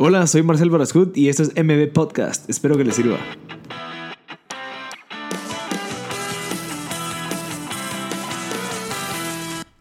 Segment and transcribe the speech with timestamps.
[0.00, 2.48] Hola, soy Marcel Barascut y esto es MB Podcast.
[2.48, 3.18] Espero que les sirva.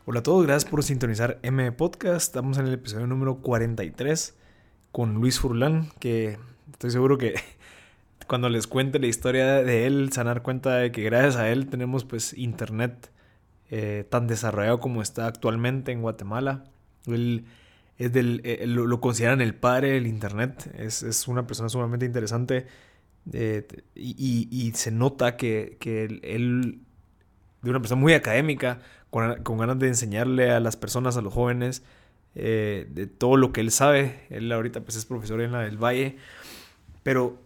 [0.06, 2.30] Hola a todos, gracias por sintonizar MB Podcast.
[2.30, 4.36] Estamos en el episodio número 43
[4.92, 6.40] con Luis Furlan, que
[6.72, 7.36] estoy seguro que
[8.28, 11.36] cuando les cuente la historia de él, se van a dar cuenta de que gracias
[11.36, 13.12] a él tenemos pues internet
[13.70, 16.64] eh, tan desarrollado como está actualmente en Guatemala.
[17.98, 22.68] Es del, eh, lo, consideran el padre del Internet, es, es una persona sumamente interesante
[23.34, 26.80] eh, y, y, se nota que, que él,
[27.62, 28.80] de una persona muy académica,
[29.10, 31.84] con, con, ganas de enseñarle a las personas, a los jóvenes,
[32.36, 34.28] de todo lo que él sabe.
[34.30, 36.18] Él ahorita pues es profesor en la del Valle,
[37.02, 37.42] pero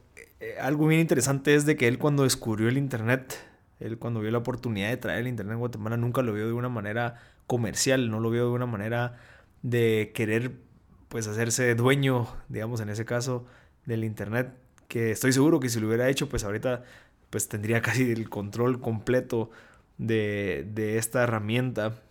[0.59, 3.39] algo bien interesante es de que él cuando descubrió el Internet,
[3.79, 6.53] él cuando vio la oportunidad de traer el Internet en Guatemala, nunca lo vio de
[6.53, 9.17] una manera comercial, no lo vio de una manera
[9.61, 10.53] de querer
[11.09, 13.45] pues hacerse dueño, digamos en ese caso,
[13.85, 14.53] del Internet,
[14.87, 16.83] que estoy seguro que si lo hubiera hecho, pues ahorita
[17.29, 19.49] pues tendría casi el control completo
[19.97, 22.01] de, de esta herramienta.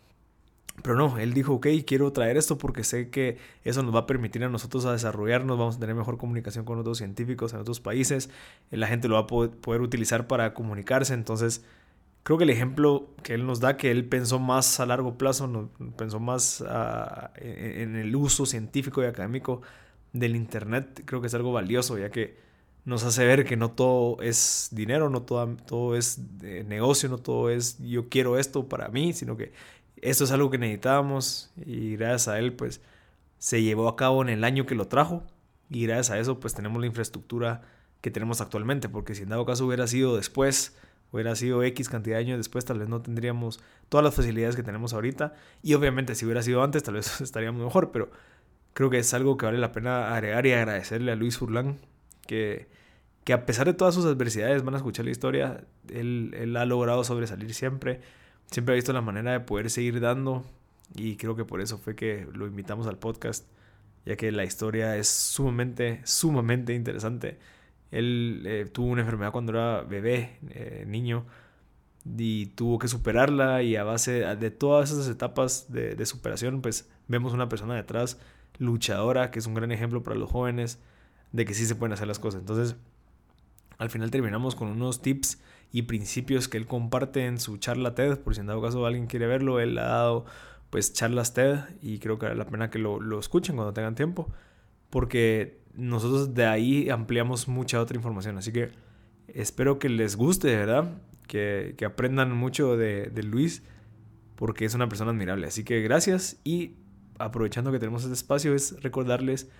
[0.82, 4.06] Pero no, él dijo, ok, quiero traer esto porque sé que eso nos va a
[4.06, 7.80] permitir a nosotros a desarrollarnos, vamos a tener mejor comunicación con otros científicos en otros
[7.80, 8.30] países,
[8.70, 11.64] la gente lo va a poder, utilizar para comunicarse, entonces
[12.22, 15.70] creo que el ejemplo que él nos da, que él pensó más a largo plazo,
[15.96, 19.62] pensó más ah, en, el uso científico y académico
[20.12, 22.36] del Internet, creo que es algo valioso, ya que
[22.84, 26.18] nos hace ver que no todo es dinero, no todo, todo es
[26.66, 29.52] negocio, no todo es yo quiero esto para mí, sino que
[30.02, 31.50] esto es algo que necesitábamos.
[31.64, 32.80] Y gracias a él pues
[33.38, 35.22] se llevó a cabo en el año que lo trajo.
[35.68, 37.62] Y gracias a eso pues tenemos la infraestructura
[38.00, 40.76] que tenemos actualmente porque si en dado caso hubiera sido después
[41.12, 44.62] hubiera sido X cantidad de años después tal vez no tendríamos todas las facilidades que
[44.62, 48.10] tenemos ahorita y obviamente si hubiera sido antes tal vez estaríamos mejor pero
[48.72, 51.78] creo que es algo que vale la pena agregar y agradecerle a Luis Furlan
[52.26, 52.68] que,
[53.24, 56.64] que a pesar de todas sus adversidades van a escuchar la historia él, él ha
[56.66, 58.00] logrado sobresalir siempre
[58.50, 60.44] siempre ha visto la manera de poder seguir dando
[60.94, 63.46] y creo que por eso fue que lo invitamos al podcast,
[64.04, 67.38] ya que la historia es sumamente, sumamente interesante.
[67.90, 71.26] Él eh, tuvo una enfermedad cuando era bebé, eh, niño,
[72.04, 77.32] y tuvo que superarla y a base de todas esas etapas de, superación, pues vemos
[77.32, 78.18] una persona detrás
[78.58, 80.78] luchadora, que es un gran ejemplo para los jóvenes
[81.32, 82.40] de que sí se pueden hacer las cosas.
[82.40, 82.76] Entonces,
[83.78, 85.40] al final terminamos con unos tips
[85.72, 89.06] y principios que él comparte en su charla TED, por si en dado caso alguien
[89.06, 90.24] quiere verlo, él ha dado
[90.70, 94.28] pues charlas TED y creo que vale la pena que lo escuchen cuando tengan tiempo,
[94.90, 98.70] porque nosotros de ahí ampliamos mucha otra información, así que
[99.28, 103.62] espero que les guste, verdad, que, que aprendan mucho de, de Luis,
[104.36, 106.74] porque es una persona admirable, así que gracias y
[107.18, 109.50] aprovechando que tenemos este espacio es recordarles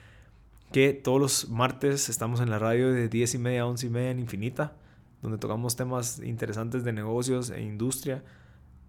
[0.73, 3.91] que todos los martes estamos en la radio de 10 y media a 11 y
[3.91, 4.77] media en Infinita
[5.23, 8.23] donde tocamos temas interesantes de negocios e industria.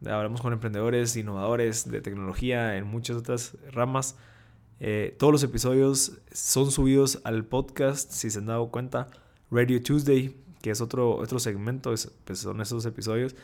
[0.06, 4.18] Hablamos con emprendedores, innovadores de tecnología en muchas otras ramas.
[4.84, 9.10] Eh, todos los episodios son subidos al podcast, si se han dado cuenta.
[9.52, 11.94] Radio Tuesday, que es otro, otro segmento,
[12.26, 13.36] pues son esos episodios,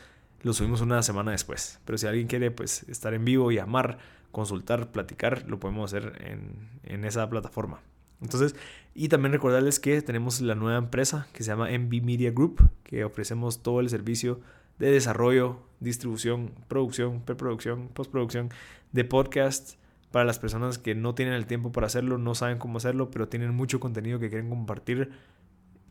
[0.42, 1.78] los subimos una semana después.
[1.84, 3.98] Pero si alguien quiere pues, estar en vivo, llamar,
[4.32, 7.82] consultar, platicar, lo podemos hacer en, en esa plataforma.
[8.20, 8.56] Entonces,
[8.96, 13.04] y también recordarles que tenemos la nueva empresa que se llama MB Media Group, que
[13.04, 14.40] ofrecemos todo el servicio
[14.80, 18.50] de desarrollo, distribución, producción, preproducción, postproducción
[18.90, 19.78] de podcasts
[20.10, 23.28] para las personas que no tienen el tiempo para hacerlo, no saben cómo hacerlo, pero
[23.28, 25.10] tienen mucho contenido que quieren compartir.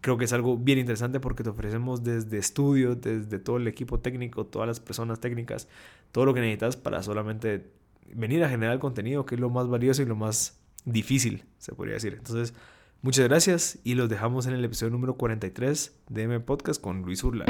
[0.01, 3.99] Creo que es algo bien interesante porque te ofrecemos desde estudio, desde todo el equipo
[3.99, 5.67] técnico, todas las personas técnicas,
[6.11, 7.71] todo lo que necesitas para solamente
[8.13, 11.95] venir a generar contenido, que es lo más valioso y lo más difícil, se podría
[11.95, 12.15] decir.
[12.17, 12.53] Entonces,
[13.01, 17.23] muchas gracias y los dejamos en el episodio número 43 de M Podcast con Luis
[17.23, 17.45] Urla.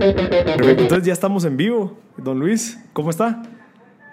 [0.00, 1.98] Entonces ya estamos en vivo.
[2.16, 3.42] Don Luis, ¿cómo está?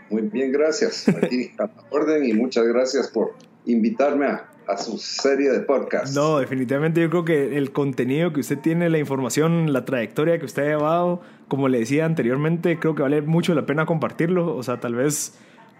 [0.09, 1.07] Muy bien, gracias.
[1.09, 3.33] Aquí a la orden y muchas gracias por
[3.65, 6.15] invitarme a, a su serie de podcast.
[6.15, 10.45] No, definitivamente yo creo que el contenido que usted tiene, la información, la trayectoria que
[10.45, 14.55] usted ha llevado, como le decía anteriormente, creo que vale mucho la pena compartirlo.
[14.55, 15.33] O sea, tal vez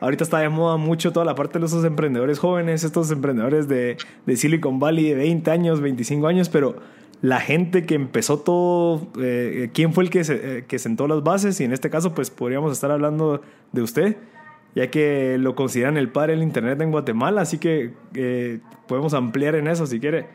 [0.04, 3.95] Ahorita está de moda mucho toda la parte de esos emprendedores jóvenes, estos emprendedores de,
[4.25, 6.75] de Silicon Valley de 20 años, 25 años, pero
[7.24, 11.58] la gente que empezó todo, eh, quién fue el que, eh, que sentó las bases
[11.62, 13.42] y en este caso pues podríamos estar hablando
[13.72, 14.18] de usted,
[14.75, 18.60] ya que lo consideran el padre del Internet en Guatemala, así que eh,
[18.90, 20.28] podemos ampliar en eso si quiere.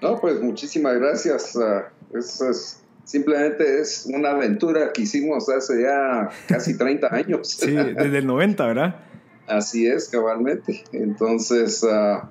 [0.00, 1.56] No, pues muchísimas gracias.
[1.56, 7.48] Uh, es Simplemente es una aventura que hicimos hace ya casi 30 años.
[7.48, 8.96] Sí, desde el 90, ¿verdad?
[9.48, 10.84] Así es, cabalmente.
[10.92, 12.30] Entonces, ah,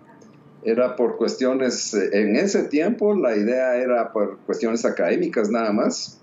[0.66, 6.20] era por cuestiones, en ese tiempo la idea era por cuestiones académicas nada más.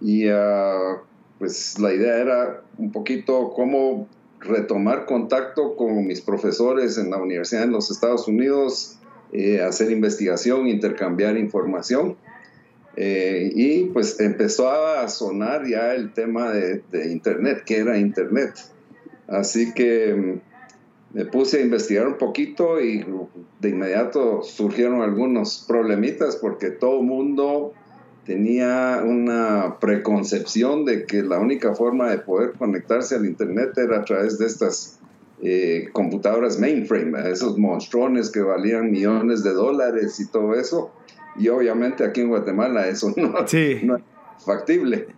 [0.00, 1.02] Y ah,
[1.38, 4.08] pues la idea era un poquito cómo
[4.40, 8.98] retomar contacto con mis profesores en la universidad en los Estados Unidos,
[9.32, 12.16] eh, hacer investigación, intercambiar información.
[12.96, 18.54] Eh, y pues empezó a sonar ya el tema de, de Internet, que era Internet.
[19.28, 20.47] Así que mm,
[21.18, 23.04] me puse a investigar un poquito y
[23.58, 27.74] de inmediato surgieron algunos problemitas porque todo mundo
[28.24, 34.04] tenía una preconcepción de que la única forma de poder conectarse al Internet era a
[34.04, 35.00] través de estas
[35.42, 40.92] eh, computadoras mainframe, esos monstruones que valían millones de dólares y todo eso.
[41.36, 45.08] Y obviamente aquí en Guatemala eso no, no es factible.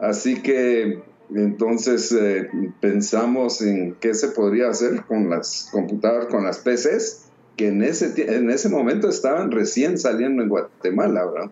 [0.00, 1.00] Así que
[1.34, 2.48] entonces eh,
[2.80, 7.26] pensamos en qué se podría hacer con las computadoras, con las PCs,
[7.56, 11.50] que en ese, en ese momento estaban recién saliendo en Guatemala, ¿verdad?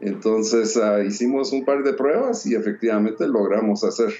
[0.00, 4.12] Entonces ah, hicimos un par de pruebas y efectivamente logramos hacer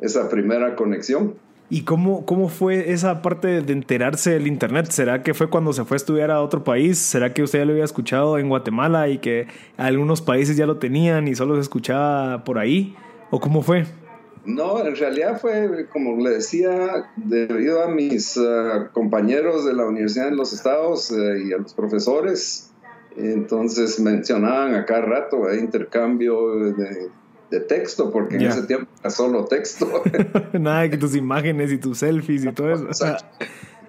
[0.00, 1.34] esa primera conexión.
[1.70, 4.90] ¿Y cómo, cómo fue esa parte de enterarse del Internet?
[4.90, 6.98] ¿Será que fue cuando se fue a estudiar a otro país?
[6.98, 9.46] ¿Será que usted ya lo había escuchado en Guatemala y que
[9.78, 12.94] algunos países ya lo tenían y solo se escuchaba por ahí?
[13.30, 13.86] ¿O cómo fue?
[14.44, 20.30] No, en realidad fue, como le decía, debido a mis ah, compañeros de la Universidad
[20.30, 22.72] de los Estados eh, y a los profesores,
[23.16, 27.10] entonces mencionaban a cada rato el intercambio de,
[27.68, 30.02] texto, porque en ese tiempo era solo texto.
[30.58, 32.88] Nada que tus imágenes y tus selfies y todo eso.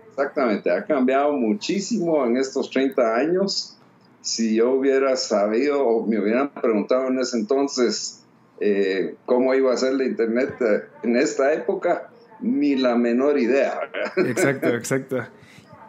[0.09, 3.77] Exactamente, ha cambiado muchísimo en estos 30 años.
[4.19, 8.22] Si yo hubiera sabido o me hubieran preguntado en ese entonces
[8.65, 13.77] eh, cómo iba a ser la Internet eh, en esta época, ni la menor idea.
[14.15, 15.17] Exacto, exacto.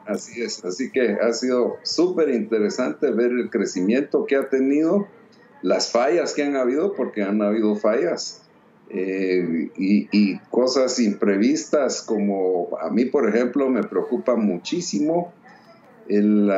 [0.06, 5.06] Así es, así que ha sido súper interesante ver el crecimiento que ha tenido,
[5.62, 8.42] las fallas que han habido, porque han habido fallas,
[8.90, 15.32] eh, y, cosas imprevistas como a mí, por ejemplo, me preocupa muchísimo
[16.08, 16.50] el,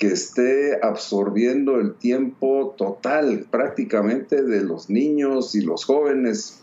[0.00, 6.62] que esté absorbiendo el tiempo total prácticamente de los niños y los jóvenes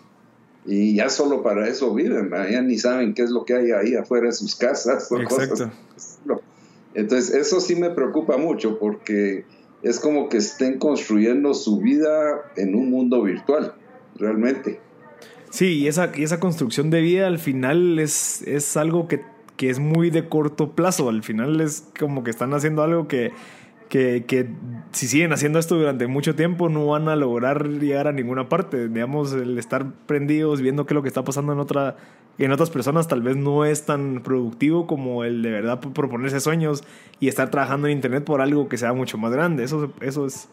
[0.65, 3.95] y ya solo para eso viven, ya ni saben qué es lo que hay ahí
[3.95, 5.09] afuera de sus casas.
[5.11, 5.71] Exacto.
[6.95, 9.45] Entonces, eso sí me preocupa mucho porque
[9.83, 13.75] es como que estén construyendo su vida en un mundo virtual,
[14.15, 14.79] realmente.
[15.51, 19.21] Sí, y esa, y esa construcción de vida al final es, es algo que,
[19.57, 21.09] que es muy de corto plazo.
[21.09, 23.31] Al final es como que están haciendo algo que
[23.89, 24.49] que, que,
[24.91, 28.89] si siguen haciendo esto durante mucho tiempo no van a lograr llegar a ninguna parte.
[28.89, 31.95] Digamos, el estar prendidos, viendo qué es lo que está pasando en, otra,
[32.37, 36.83] en otras personas, tal vez no es tan productivo como el de verdad proponerse sueños
[37.19, 39.63] y estar trabajando en Internet por algo que sea mucho más grande.
[39.63, 40.49] Eso, eso es,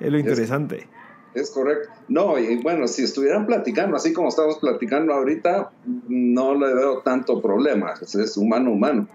[0.00, 0.76] es lo interesante.
[0.76, 1.03] Es,
[1.50, 1.90] correcto.
[2.08, 5.70] No, y bueno, si estuvieran platicando así como estamos platicando ahorita,
[6.08, 7.94] no le veo tanto problema.
[8.00, 9.08] Es humano, humano.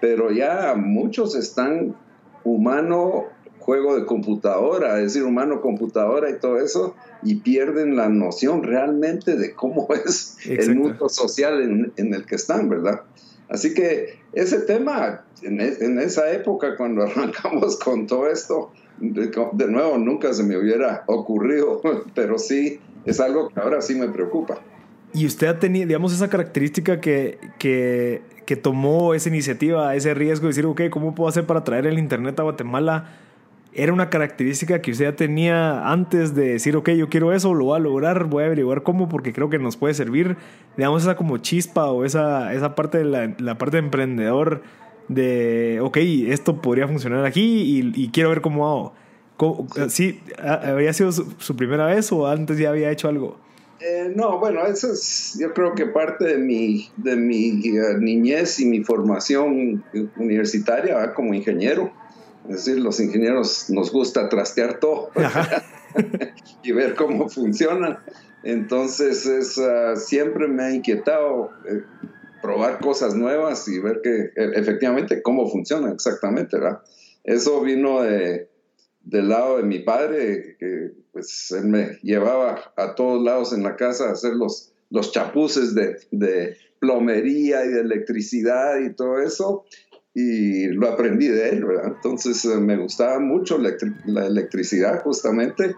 [0.00, 1.96] Pero ya muchos están
[2.44, 3.26] humano
[3.62, 9.36] juego de computadora, es decir, humano computadora y todo eso, y pierden la noción realmente
[9.36, 13.02] de cómo es el mundo social en, el que están, ¿verdad?
[13.48, 19.98] Así que ese tema, en, e, esa época, cuando arrancamos con todo esto, de, nuevo,
[19.98, 21.80] nunca se me hubiera ocurrido,
[22.14, 24.60] pero sí, es algo que ahora sí me preocupa.
[25.14, 30.42] Y usted ha tenido, digamos, esa característica que, que que tomó esa iniciativa, ese riesgo
[30.42, 33.10] de decir, ok, ¿cómo puedo hacer para traer el Internet a Guatemala?
[33.74, 37.66] Era una característica que usted ya tenía antes de decir, ok, yo quiero eso, lo
[37.66, 40.36] voy a lograr, voy a averiguar cómo porque creo que nos puede servir.
[40.76, 44.62] Digamos, esa como chispa o esa, esa parte de la, parte de emprendedor
[45.14, 45.96] de, ok,
[46.28, 48.94] esto podría funcionar aquí y, quiero ver cómo hago.
[49.88, 50.20] ¿Sí?
[50.38, 53.36] ¿Había sido su primera vez o antes ya había hecho algo?
[53.84, 58.60] Eh, no, bueno, eso es, yo creo que parte de mi, de mi eh, niñez
[58.60, 59.82] y mi formación
[60.16, 61.92] universitaria como ingeniero.
[62.48, 65.10] Es decir, los ingenieros nos gusta trastear todo
[66.62, 68.04] y ver cómo funciona.
[68.44, 71.82] Entonces, es, ah, siempre me ha inquietado eh,
[72.42, 76.80] probar cosas nuevas y ver que efectivamente cómo funciona exactamente, ¿verdad?
[77.24, 78.50] Eso vino de,
[79.00, 83.76] del lado de mi padre, que pues él me llevaba a todos lados en la
[83.76, 89.64] casa a hacer los, los chapuces de, de plomería y de electricidad y todo eso,
[90.14, 91.92] y lo aprendí de él, ¿verdad?
[91.94, 95.76] Entonces eh, me gustaba mucho la electricidad justamente,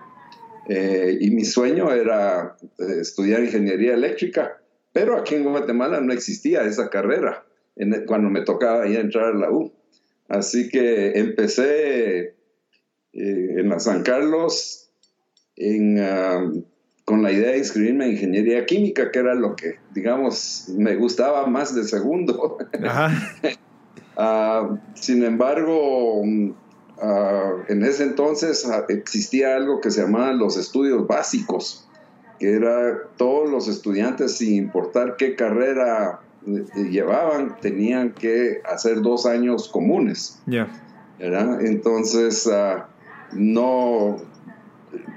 [0.68, 4.60] eh, y mi sueño era eh, estudiar ingeniería eléctrica,
[4.94, 7.44] pero aquí en Guatemala no existía esa carrera
[8.06, 9.72] cuando me tocaba ya entrar a la U.
[10.28, 12.34] Así que empecé eh,
[13.12, 14.88] en la San Carlos
[16.00, 16.48] ah,
[17.04, 21.46] con la idea de inscribirme en ingeniería química, que era lo que, digamos, me gustaba
[21.46, 22.58] más de segundo.
[24.16, 26.22] Ah, sin embargo,
[27.02, 31.83] ah, en ese entonces existía algo que se llamaba los estudios básicos,
[32.38, 39.26] que era todos los estudiantes, sin importar qué carrera eh, llevaban, tenían que hacer dos
[39.26, 40.40] años comunes.
[40.46, 40.68] Ya.
[41.18, 42.82] Entonces, uh,
[43.32, 44.16] no,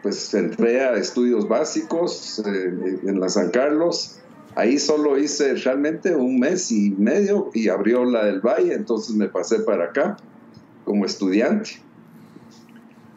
[0.01, 4.19] pues entré a estudios básicos eh, en la San Carlos.
[4.55, 9.27] Ahí solo hice realmente un mes y medio y abrió la del Valle, entonces me
[9.27, 10.17] pasé para acá
[10.83, 11.81] como estudiante.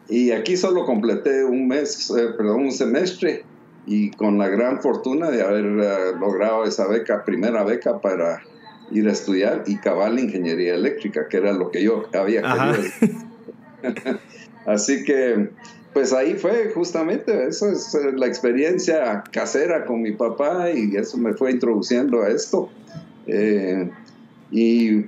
[0.07, 3.45] Y aquí solo completé un mes, eh, perdón, un semestre
[3.85, 8.43] y con la gran fortuna de haber eh, logrado esa beca, primera beca para
[8.91, 13.21] ir a estudiar y cabal ingeniería eléctrica, que era lo que yo había querido.
[14.65, 15.49] Así que,
[15.93, 21.17] pues ahí fue justamente, eso es eh, la experiencia casera con mi papá y eso
[21.17, 22.69] me fue introduciendo a esto.
[23.27, 23.89] Eh,
[24.51, 25.05] y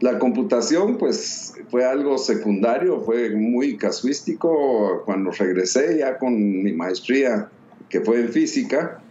[0.00, 5.02] la computación, pues fue algo secundario, fue muy casuístico.
[5.04, 7.50] Cuando regresé ya con mi maestría
[7.90, 9.02] que fue en física,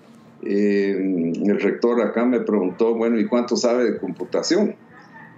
[0.41, 4.75] eh, el rector acá me preguntó, bueno, ¿y cuánto sabe de computación?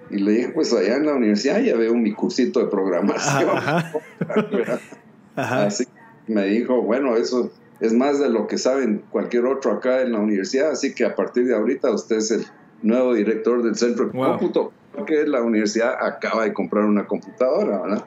[0.10, 3.50] Y le dije, pues allá en la universidad ya veo mi cursito de programación.
[5.36, 5.86] Así
[6.28, 10.20] me dijo, bueno, eso es más de lo que saben cualquier otro acá en la
[10.20, 12.46] universidad, así que a partir de ahorita usted es el
[12.84, 18.06] nuevo director del centro de cómputo, porque la universidad acaba de comprar una computadora, ¿verdad?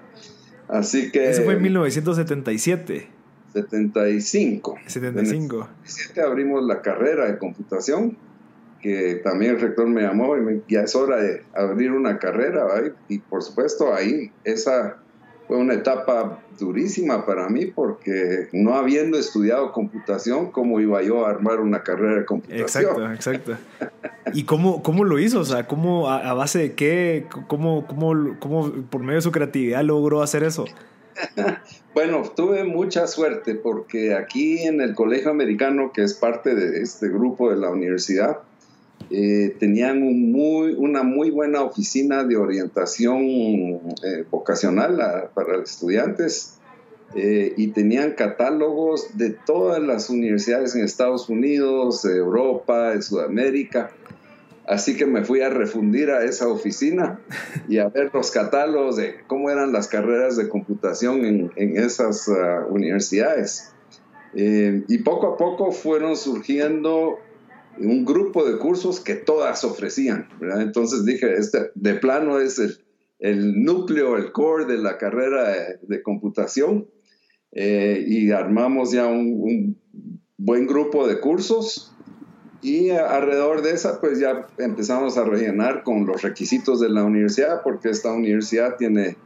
[0.68, 1.30] Así que...
[1.30, 3.08] Eso fue en 1977.
[3.54, 4.76] 75.
[4.86, 5.68] 75.
[6.16, 8.16] En abrimos la carrera de computación,
[8.82, 12.66] que también el rector me llamó y ya es hora de abrir una carrera,
[13.08, 14.98] y por supuesto ahí esa
[15.46, 21.30] fue una etapa durísima para mí porque no habiendo estudiado computación, ¿cómo iba yo a
[21.30, 22.62] armar una carrera de computación?
[22.62, 23.56] Exacto, exacto.
[24.32, 25.40] ¿Y cómo, cómo lo hizo?
[25.40, 27.26] O sea, ¿cómo, a, base de qué?
[27.46, 30.64] ¿Cómo, cómo, cómo por medio de su creatividad logró hacer eso?
[31.94, 37.08] bueno, tuve mucha suerte porque aquí en el Colegio Americano, que es parte de este
[37.08, 38.40] grupo de la universidad,
[39.10, 46.58] eh, tenían una muy buena oficina de orientación eh, vocacional para estudiantes
[47.14, 53.92] eh, y tenían catálogos de todas las universidades en Estados Unidos, Europa, Sudamérica.
[54.66, 57.20] Así que me fui a refundir a esa oficina
[57.68, 62.66] y a ver los catálogos de cómo eran las carreras de computación en, esas ah,
[62.70, 63.72] universidades.
[64.34, 67.18] y poco a poco fueron surgiendo
[67.78, 70.28] un grupo de cursos que todas ofrecían.
[70.40, 72.78] Entonces dije, este de plano es el,
[73.18, 76.88] el, núcleo, el core de la carrera de, computación.
[77.52, 79.78] Eh, y armamos ya un,
[80.36, 81.93] buen grupo de cursos
[82.64, 87.60] y alrededor de esa pues ya empezamos a rellenar con los requisitos de la universidad
[87.62, 89.16] porque esta universidad tiene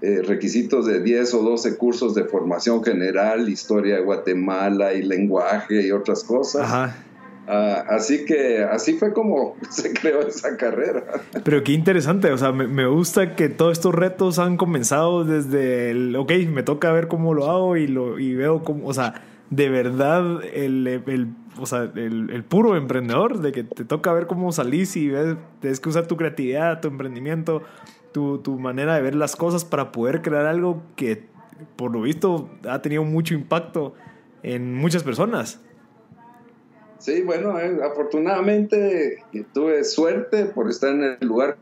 [0.00, 5.84] eh, requisitos de 10 o 12 cursos de formación general, historia de Guatemala y lenguaje
[5.84, 6.62] y otras cosas.
[6.62, 6.96] Ajá.
[7.48, 11.04] Ah, así que así fue como se creó esa carrera.
[11.42, 16.14] Pero qué interesante, o sea, me, gusta que todos estos retos han comenzado desde el,
[16.14, 19.22] ok, me toca ver cómo lo hago y, lo, y veo cómo, o sea,
[19.56, 24.26] de verdad el, el o sea, el, el, puro emprendedor, de que te toca ver
[24.26, 27.62] cómo salís y ves, tienes que usar tu creatividad, tu emprendimiento,
[28.12, 31.26] tu, tu manera de ver las cosas para poder crear algo que
[31.76, 33.94] por lo visto ha tenido mucho impacto
[34.42, 35.60] en muchas personas.
[36.98, 41.56] Sí, bueno, eh, afortunadamente tuve suerte por estar en el lugar.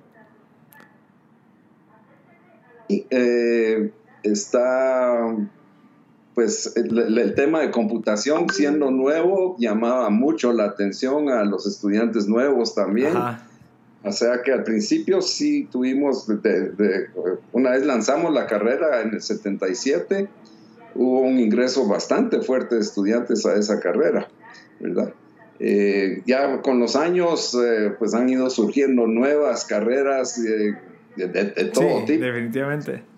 [2.89, 3.91] Y, eh,
[4.23, 5.37] está,
[6.35, 12.75] pues, el, tema de computación siendo nuevo llamaba mucho la atención a los estudiantes nuevos
[12.75, 13.15] también.
[14.05, 16.27] O sea que al principio sí tuvimos,
[17.53, 20.29] una vez lanzamos la carrera en el 77,
[20.95, 24.29] hubo un ingreso bastante fuerte de estudiantes a esa carrera,
[24.81, 25.13] ¿verdad?
[25.61, 30.77] Eh, ya con los años, eh, pues han ido surgiendo nuevas carreras de,
[31.73, 32.25] todo tipo.
[32.25, 33.12] Definitivamente.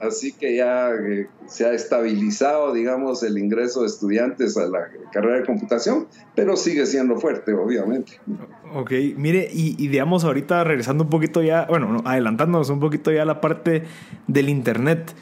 [0.00, 5.36] Así que ya eh, se ha estabilizado, digamos, el ingreso de estudiantes a la carrera
[5.36, 8.18] de computación, pero sigue siendo fuerte, obviamente.
[8.74, 13.26] Ok, mire, y, digamos ahorita regresando un poquito ya, bueno, adelantándonos un poquito ya a
[13.26, 13.82] la parte
[14.26, 15.14] del Internet.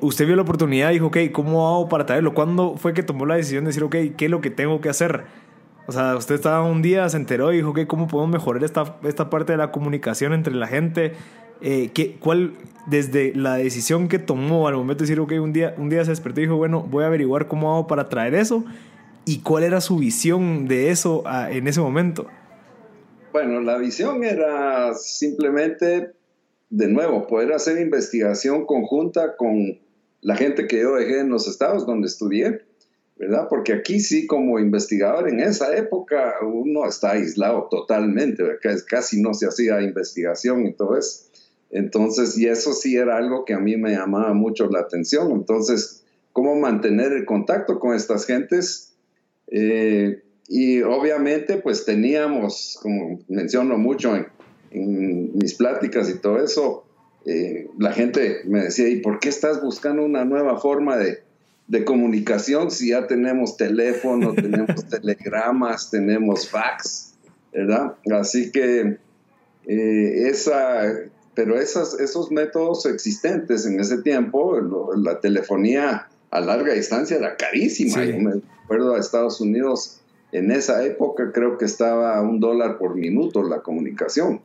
[0.00, 2.34] usted vio la oportunidad y dijo, ok, ¿cómo hago para traerlo?
[2.34, 4.88] ¿Cuándo fue que tomó la decisión de decir, ok, ¿qué es lo que tengo que
[4.88, 5.24] hacer?
[5.86, 8.96] O sea, usted estaba un día, se enteró y dijo, que ¿cómo podemos mejorar esta,
[9.04, 11.12] esta parte de la comunicación entre la gente?
[11.60, 12.54] Eh, ¿qué, ¿Cuál,
[12.86, 16.10] desde la decisión que tomó al momento de decir, ok, un día, un día se
[16.10, 18.64] despertó y dijo, bueno, voy a averiguar cómo hago para traer eso?
[19.24, 22.26] ¿Y cuál era su visión de eso en ese momento?
[23.32, 26.12] Bueno, la visión era simplemente,
[26.70, 29.78] de nuevo, poder hacer investigación conjunta con
[30.20, 32.62] la gente que yo dejé en los estados donde estudié,
[33.16, 33.46] ¿verdad?
[33.48, 38.42] Porque aquí sí, como investigador en esa época, uno está aislado totalmente,
[38.88, 41.30] casi no se hacía investigación eso.
[41.72, 45.32] Entonces, y eso sí era algo que a mí me llamaba mucho la atención.
[45.32, 48.94] Entonces, ¿cómo mantener el contacto con estas gentes?
[49.48, 54.26] Eh, y obviamente, pues teníamos, como menciono mucho en,
[55.34, 56.84] mis pláticas y todo eso,
[57.26, 61.22] eh, la gente me decía, ¿y por qué estás buscando una nueva forma de,
[61.68, 67.14] de comunicación si ya tenemos teléfono, tenemos telegramas, tenemos fax,
[67.52, 67.94] ¿verdad?
[68.10, 68.98] Así que
[69.66, 70.82] eh, esa,
[71.34, 74.58] pero esas, esos métodos existentes en ese tiempo,
[74.96, 78.04] la telefonía a larga distancia era carísima.
[78.04, 82.78] Yo me acuerdo a Estados Unidos en esa época creo que estaba a un dólar
[82.78, 84.40] por minuto la comunicación.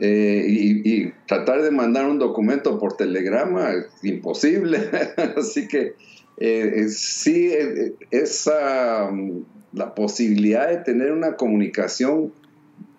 [0.00, 4.78] Eh, y, tratar de mandar un documento por telegrama es imposible.
[5.36, 5.94] Así que
[6.38, 12.32] eh, sí, eh, esa, mm, la posibilidad de tener una comunicación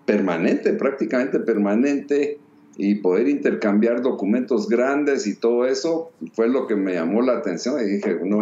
[0.10, 2.40] permanente, prácticamente permanente,
[2.78, 7.76] y poder intercambiar documentos grandes y todo eso fue lo que me llamó la atención
[7.82, 8.42] y dije, no,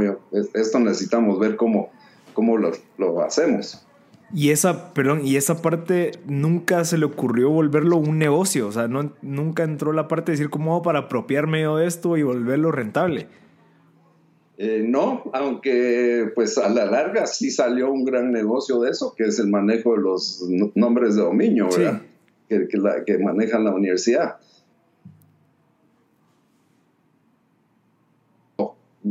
[0.54, 1.90] esto necesitamos ver cómo,
[2.34, 2.72] cómo lo,
[3.22, 3.84] hacemos.
[4.32, 8.88] Y esa, perdón, y esa parte nunca se le ocurrió volverlo un negocio, o sea,
[8.88, 13.28] nunca entró la parte de decir cómo hago para apropiarme de esto y volverlo rentable.
[14.60, 19.26] Eh, no, aunque pues a la larga sí salió un gran negocio de eso, que
[19.26, 22.02] es el manejo de los nombres de dominio, ¿verdad?
[22.50, 24.38] Que, que, la, que maneja la universidad.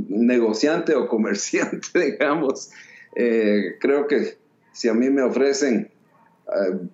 [0.09, 2.71] negociante o comerciante, digamos,
[3.15, 4.37] eh, creo que
[4.73, 5.91] si a mí me ofrecen,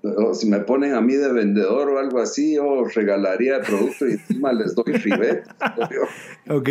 [0.03, 4.09] o si me ponen a mí de vendedor o algo así, yo regalaría el producto
[4.09, 5.47] y encima les doy ribet.
[6.49, 6.69] ok.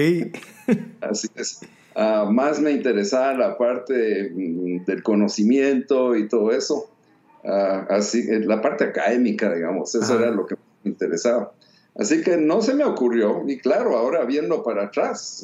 [1.01, 1.61] Así es.
[1.95, 6.89] Ah, más me interesaba la parte mm, del conocimiento y todo eso.
[7.43, 11.51] Uh, así, eh, la parte académica, digamos, eso era lo que me interesaba.
[11.95, 15.43] Así que no se me ocurrió, y claro, ahora viendo para atrás,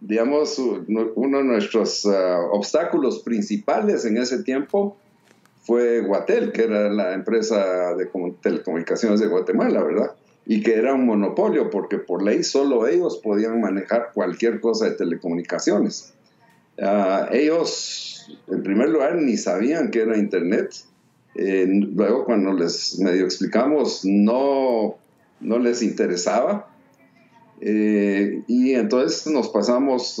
[0.00, 4.96] digamos, uno de nuestros ah, obstáculos principales en ese tiempo
[5.66, 8.08] fue Guatel, que era la empresa de
[8.40, 10.12] telecomunicaciones de Guatemala, ¿verdad?
[10.46, 14.92] Y que era un monopolio, porque por ley solo ellos podían manejar cualquier cosa de
[14.92, 16.14] telecomunicaciones.
[16.80, 20.70] Ah, ellos, en primer lugar, ni sabían que era Internet.
[21.34, 24.96] Eh, luego, cuando les medio explicamos, no,
[25.40, 26.70] no les interesaba.
[27.60, 30.18] Eh, y entonces nos pasamos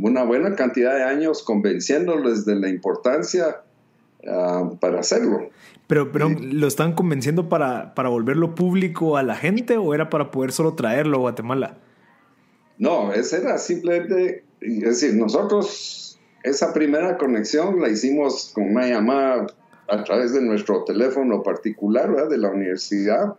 [0.00, 3.63] una buena cantidad de años convenciéndoles de la importancia
[4.28, 5.50] ah, para hacerlo.
[5.86, 10.30] Pero, pero ¿lo están convenciendo para, para volverlo público a la gente o era para
[10.30, 11.76] poder solo traerlo a Guatemala?
[12.78, 19.46] No, esa era simplemente, es decir, nosotros esa primera conexión la hicimos con una llamada
[19.88, 23.34] a través de nuestro teléfono particular de la universidad,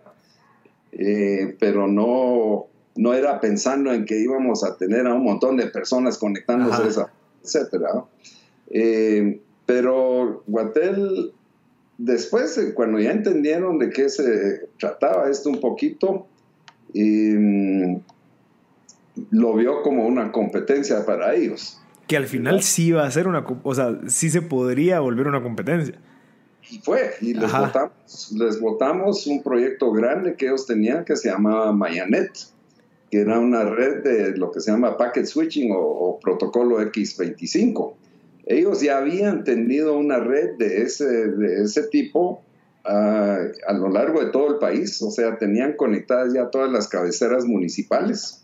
[0.92, 5.68] eh, pero no, no era pensando en que íbamos a tener a un montón de
[5.68, 7.12] personas conectándose, esa,
[7.44, 8.06] etcétera.
[8.72, 11.34] Eh, pero Guatel,
[11.98, 16.28] después, eh, cuando ya entendieron de qué se trataba esto un poquito,
[16.94, 18.00] em,
[19.32, 21.82] lo vio como una competencia para ellos.
[22.08, 25.42] Que al final sí iba a ser una, o sea, sí se podría volver una
[25.42, 25.96] competencia.
[26.70, 31.30] Y fue, y les votamos, les votamos un proyecto grande que ellos tenían que se
[31.30, 32.56] llamaba Mayanet
[33.12, 37.94] que era una red de lo que se llama packet switching o, protocolo X25.
[38.46, 42.44] Ellos ya habían tenido una red de ese, de ese tipo
[42.84, 46.88] ah, a lo largo de todo el país, o sea, tenían conectadas ya todas las
[46.88, 48.44] cabeceras municipales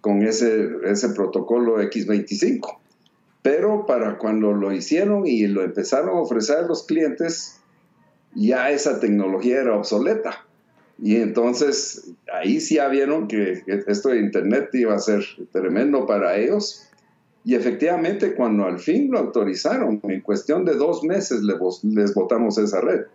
[0.00, 2.78] con ese, ese protocolo X25.
[3.42, 7.60] Pero para cuando lo hicieron y lo empezaron a ofrecer a los clientes,
[8.34, 10.44] ya esa tecnología era obsoleta.
[11.02, 16.36] Y entonces ahí sí ya vieron que, esto de Internet iba a ser tremendo para
[16.36, 16.89] ellos.
[17.50, 22.80] Y efectivamente, cuando al fin lo autorizaron, en cuestión de dos meses les, votamos esa
[22.80, 23.06] red.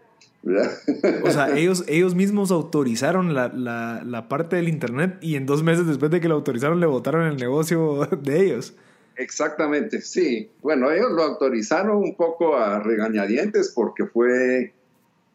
[1.24, 5.88] O sea, ellos, ellos mismos autorizaron la, la, parte del Internet y en dos meses
[5.88, 8.76] después de que lo autorizaron le votaron el negocio de ellos.
[9.15, 10.50] exactamente, sí.
[10.62, 14.74] Bueno, ellos lo autorizaron un poco a regañadientes porque fue,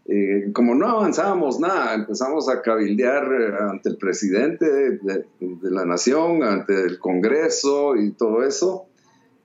[0.09, 5.25] eh, como no avanzábamos nada, empezamos a cabildear eh, ante el presidente de,
[5.63, 8.90] la nación, ante el Congreso y todo eso.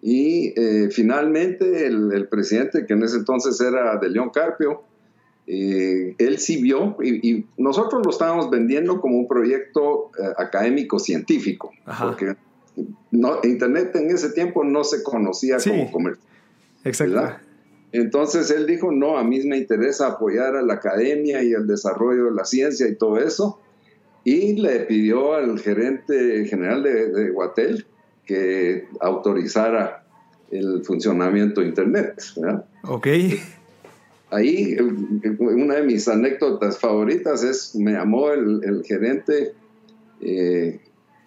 [0.08, 4.84] Y eh, finalmente el, el, presidente, que en ese entonces era de León Carpio,
[5.48, 11.72] eh, él sí vio, y, nosotros lo estábamos vendiendo como un proyecto eh, académico científico,
[12.00, 12.36] porque
[13.10, 16.24] no, Internet en ese tiempo no se conocía como comercio.
[16.84, 17.40] Exacto.
[17.92, 22.26] Entonces él dijo, no, a mí me interesa apoyar a la academia y el desarrollo
[22.26, 23.60] de la ciencia y todo eso.
[24.24, 27.88] Y le pidió al gerente general de, de Guatel
[28.26, 30.06] que autorizara
[30.52, 32.22] el funcionamiento de Internet.
[32.38, 32.66] ¿verdad?
[32.84, 33.08] Ok
[34.36, 34.76] ahí
[35.40, 39.54] una de mis anécdotas favoritas es, me llamó el, gerente
[40.22, 40.80] eh,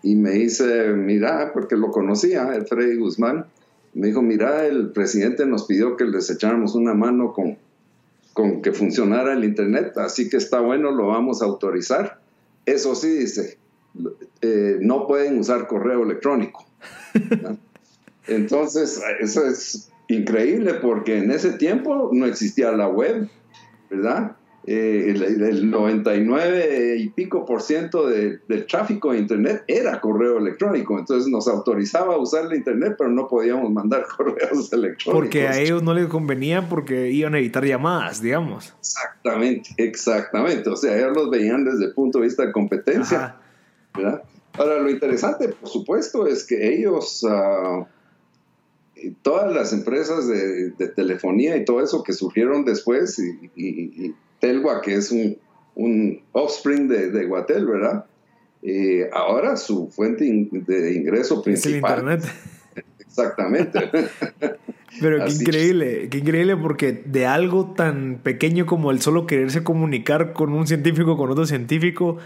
[0.02, 3.46] y me dice, mira, porque lo conocía, el Freddy Guzmán,
[3.94, 7.58] me dijo, mira, el presidente nos pidió que les echáramos una mano con,
[8.32, 12.20] con que funcionara el Internet, así que está bueno, lo vamos a autorizar.
[12.66, 13.58] Eso sí, dice,
[14.42, 16.67] eh, no pueden usar correo electrónico.
[18.26, 23.28] Entonces, eso es increíble porque en ese tiempo no existía la web,
[23.90, 24.36] ¿verdad?
[24.70, 31.30] Eh, el, 99 y pico por ciento del tráfico de Internet era correo electrónico, entonces
[31.30, 35.14] nos autorizaba a usar la Internet, pero no podíamos mandar correos electrónicos.
[35.14, 38.74] Porque a ellos no les convenía porque iban a evitar llamadas, digamos.
[38.78, 40.68] Exactamente, exactamente.
[40.68, 43.36] O sea, ellos los veían desde el punto de vista de competencia.
[43.94, 44.22] ¿verdad?
[44.58, 47.22] Ahora, lo interesante, por supuesto, es que ellos...
[47.24, 47.86] Uh,
[49.22, 55.10] todas las empresas de, telefonía y todo eso que surgieron después, y, Telwa, que es
[55.10, 55.38] un,
[55.74, 58.06] un offspring de, de Guatel, ¿verdad?
[58.62, 61.92] Eh, ahora su fuente de ingreso principal.
[61.92, 62.34] Es el Internet.
[63.00, 63.78] Exactamente.
[65.00, 70.32] Pero qué increíble, qué increíble porque de algo tan pequeño como el solo quererse comunicar
[70.32, 72.16] con un científico, con otro científico,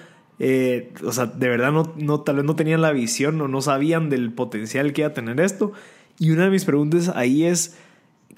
[0.44, 4.10] eh, o sea, de verdad no, tal vez no tenían la visión o no sabían
[4.10, 5.72] del potencial que iba a tener esto.
[6.18, 7.78] Y una de mis preguntas ahí es,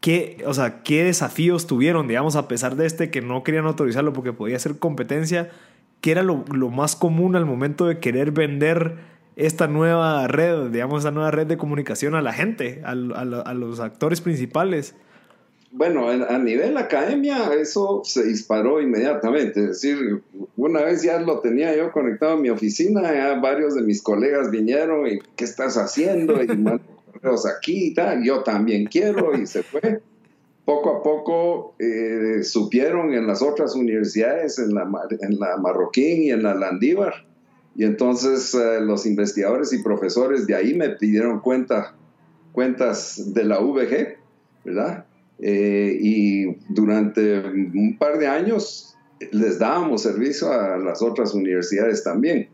[0.02, 4.12] ¿qué, o sea, ¿qué desafíos tuvieron, digamos, a pesar de este que no querían autorizarlo
[4.12, 5.48] porque podía ser competencia?
[6.02, 8.96] ¿Qué era lo, más común al momento de querer vender
[9.36, 14.20] esta nueva red, digamos, esta nueva red de comunicación a la gente, a, los actores
[14.20, 14.94] principales?
[15.76, 19.58] Bueno, a nivel academia eso se disparó inmediatamente.
[19.58, 20.22] Es decir,
[20.56, 24.52] una vez ya lo tenía yo conectado a mi oficina, ya varios de mis colegas
[24.52, 26.40] vinieron y ¿qué estás haciendo?
[26.44, 26.46] Y
[27.56, 30.00] aquí y tal, yo también quiero y se fue.
[30.64, 34.88] Poco a poco eh, supieron en las otras universidades, en la,
[35.22, 37.26] en la Marroquín y en la Landívar,
[37.74, 41.96] y entonces eh, los investigadores y profesores de ahí me pidieron cuenta,
[42.52, 44.18] cuentas de la VG,
[44.64, 45.04] ¿verdad?
[45.38, 48.96] Eh, y durante un par de años
[49.32, 52.48] les dábamos servicio a las otras universidades también,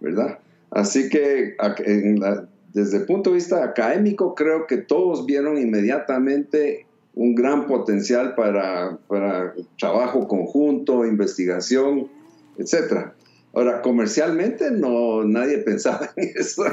[0.00, 0.38] ¿verdad?
[0.70, 1.56] Así que
[2.72, 8.98] desde el punto de vista académico, creo que todos vieron inmediatamente un gran potencial para,
[9.78, 12.08] trabajo conjunto, investigación,
[12.58, 13.12] etc.
[13.54, 16.64] Ahora, comercialmente no nadie pensaba en eso.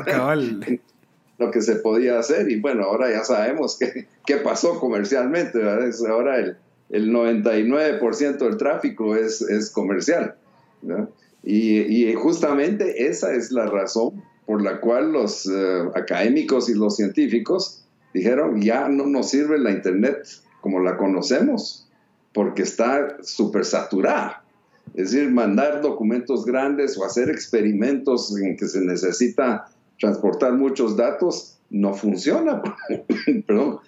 [1.37, 5.59] Lo que se podía hacer y bueno, ahora ya sabemos qué, qué pasó comercialmente.
[6.07, 6.57] Ahora el,
[6.89, 10.35] el 99% del tráfico es, es comercial.
[11.43, 16.95] Y, y, justamente esa es la razón por la cual los eh, académicos y los
[16.95, 20.25] científicos dijeron, ya no nos sirve la Internet
[20.61, 21.89] como la conocemos,
[22.33, 24.43] porque está súper saturada.
[24.93, 29.65] Es decir, mandar documentos grandes o hacer experimentos en que se necesita
[29.99, 32.61] transportar muchos datos no funciona.
[33.47, 33.79] Perdón.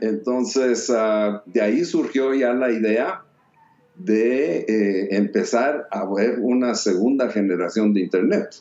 [0.00, 3.22] Entonces, ah, de ahí surgió ya la idea
[3.94, 8.56] de eh, empezar a ver una segunda generación de Internet.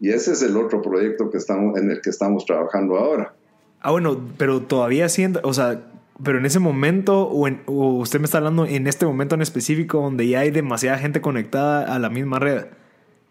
[0.00, 3.34] Y ese es el otro proyecto que estamos, en el que estamos trabajando ahora.
[3.80, 5.82] Ah, bueno, pero todavía siendo, o sea,
[6.22, 10.26] pero en ese momento, o, usted me está hablando en este momento en específico donde
[10.26, 12.66] ya hay demasiada gente conectada a la misma red.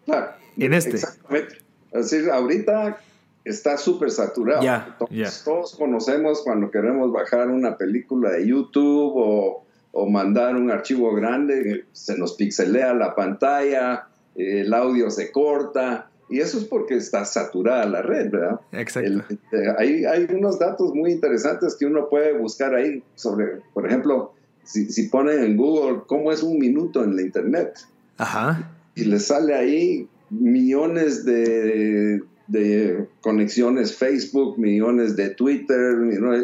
[0.05, 0.27] Claro.
[0.57, 0.91] En este.
[0.91, 1.66] Exactamente.
[1.97, 2.97] Es decir, ahorita
[3.43, 4.61] está súper saturado.
[4.61, 10.69] Ya, todos, todos, conocemos cuando queremos bajar una película de YouTube o, o, mandar un
[10.69, 16.09] archivo grande, se nos pixelea la pantalla, el audio se corta.
[16.29, 18.59] Y eso es porque está saturada la red, ¿verdad?
[18.73, 19.33] Exacto.
[19.53, 24.33] Eh, hay, hay, unos datos muy interesantes que uno puede buscar ahí sobre, por ejemplo,
[24.65, 27.79] si, si ponen en Google cómo es un minuto en la Internet.
[28.17, 28.69] Ajá.
[28.93, 35.97] Y le sale ahí millones de de conexiones Facebook, millones de Twitter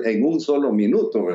[0.05, 1.27] en un solo minuto.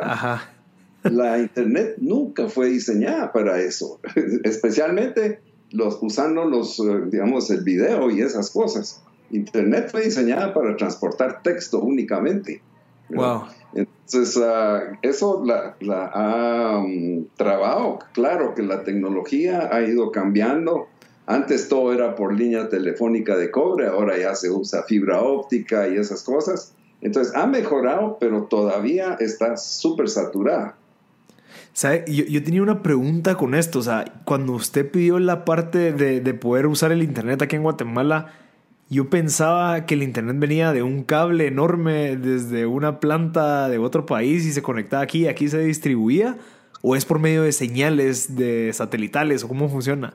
[1.02, 4.00] La Internet nunca fue diseñada para eso,
[4.44, 9.02] especialmente los, usando los, eh, digamos, el video y esas cosas.
[9.30, 12.62] Internet fue diseñada para transportar texto únicamente.
[13.10, 13.44] Wow.
[13.74, 18.00] Entonces, ah, eso la, ha um, trabado.
[18.12, 20.88] Claro que la tecnología ha ido cambiando.
[21.30, 25.98] Antes todo era por línea telefónica de cobre, ahora ya se usa fibra óptica y
[25.98, 26.74] esas cosas.
[27.02, 30.76] Entonces, ha mejorado, pero todavía está súper saturada.
[31.74, 32.06] ¿Sabe?
[32.08, 33.80] Yo, tenía una pregunta con esto.
[33.80, 37.62] O sea, cuando usted pidió la parte de, de poder usar el Internet aquí en
[37.62, 38.32] Guatemala,
[38.88, 44.06] yo pensaba que el internet venía de un cable enorme desde una planta de otro
[44.06, 46.38] país y se conectaba aquí y aquí se distribuía.
[46.80, 50.14] ¿O es por medio de señales de satelitales o cómo funciona?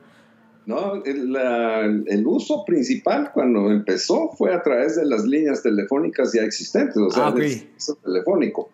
[0.66, 6.96] No, el, uso principal cuando empezó fue a través de las líneas telefónicas ya existentes,
[6.96, 7.68] o sea, ah, el
[8.02, 8.70] telefónico,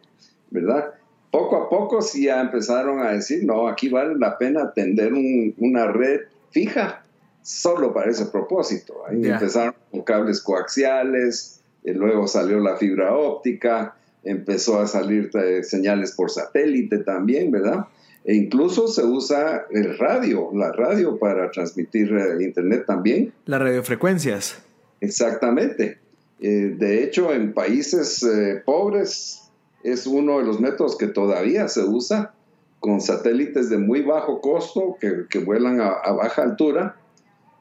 [0.50, 0.94] ¿verdad?
[1.30, 5.12] Poco a poco sí ya empezaron a decir, no, aquí vale la pena atender
[5.58, 7.02] una red fija
[7.42, 8.94] solo para ese propósito.
[9.08, 15.62] Ahí empezaron con cables coaxiales, y luego salió la fibra óptica, empezó a salir eh,
[15.62, 17.86] señales por satélite también, ¿verdad?
[18.24, 23.32] E incluso se usa el radio, la radio para transmitir eh, internet también.
[23.46, 24.62] Las radiofrecuencias.
[25.00, 25.98] Exactamente.
[26.40, 28.26] Eh, de hecho, en países
[28.64, 29.50] pobres
[29.82, 32.34] es uno de los métodos que todavía se usa
[32.78, 36.96] con satélites de muy bajo costo que, vuelan a baja altura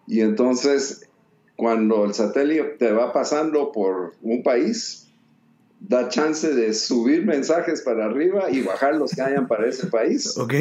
[0.09, 1.07] y entonces,
[1.55, 5.07] cuando el satélite va pasando por un país,
[5.79, 10.37] da chance de subir mensajes para arriba y bajar los que hayan para ese país.
[10.37, 10.53] Ok.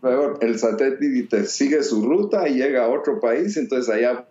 [0.00, 4.28] Luego el satélite sigue su ruta y llega a otro país, entonces allá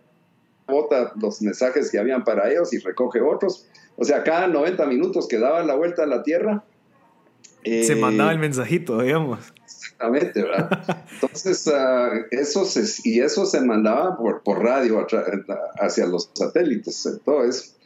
[0.66, 3.68] bota los mensajes que habían para ellos y recoge otros.
[3.98, 6.64] O sea, cada 90 minutos que daba la vuelta a la Tierra.
[7.66, 9.40] se mandaba el mensajito, digamos.
[9.66, 11.06] Exactamente, ¿verdad?
[11.12, 11.70] Entonces,
[12.32, 15.06] eso se, y eso se mandaba por, por radio
[15.80, 17.77] hacia los satélites, todo eso.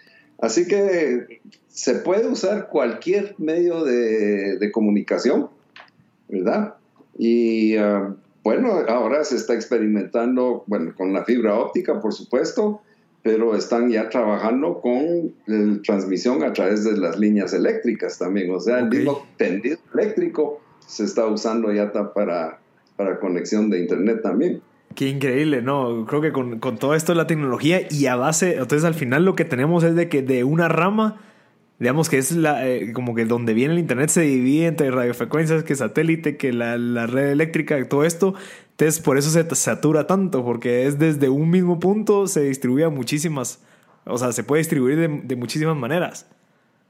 [0.41, 5.49] Así que se puede usar cualquier medio de, comunicación,
[6.27, 6.75] ¿verdad?
[7.17, 12.81] Y ah, bueno, ahora se está experimentando, bueno, con la fibra óptica, por supuesto,
[13.21, 15.35] pero están ya trabajando con
[15.83, 21.03] transmisión a través de las líneas eléctricas también, o sea, el mismo tendido eléctrico se
[21.03, 22.59] está usando ya para,
[22.95, 24.61] para conexión de internet también.
[24.95, 26.05] Qué increíble, ¿no?
[26.05, 29.25] Creo que con, con, todo esto de la tecnología y a base, entonces al final
[29.25, 31.21] lo que tenemos es de que de una rama,
[31.79, 35.63] digamos que es la, eh, como que donde viene el Internet se divide entre radiofrecuencias,
[35.63, 38.33] que satélite, que la, la red eléctrica, todo esto,
[38.71, 42.89] entonces por eso se satura tanto, porque es desde un mismo punto, se distribuye a
[42.89, 43.59] muchísimas,
[44.05, 46.25] o sea, se puede distribuir de, de muchísimas maneras.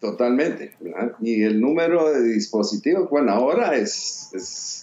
[0.02, 0.74] Totalmente.
[1.22, 4.81] Y el número de dispositivos, bueno, ahora es, es,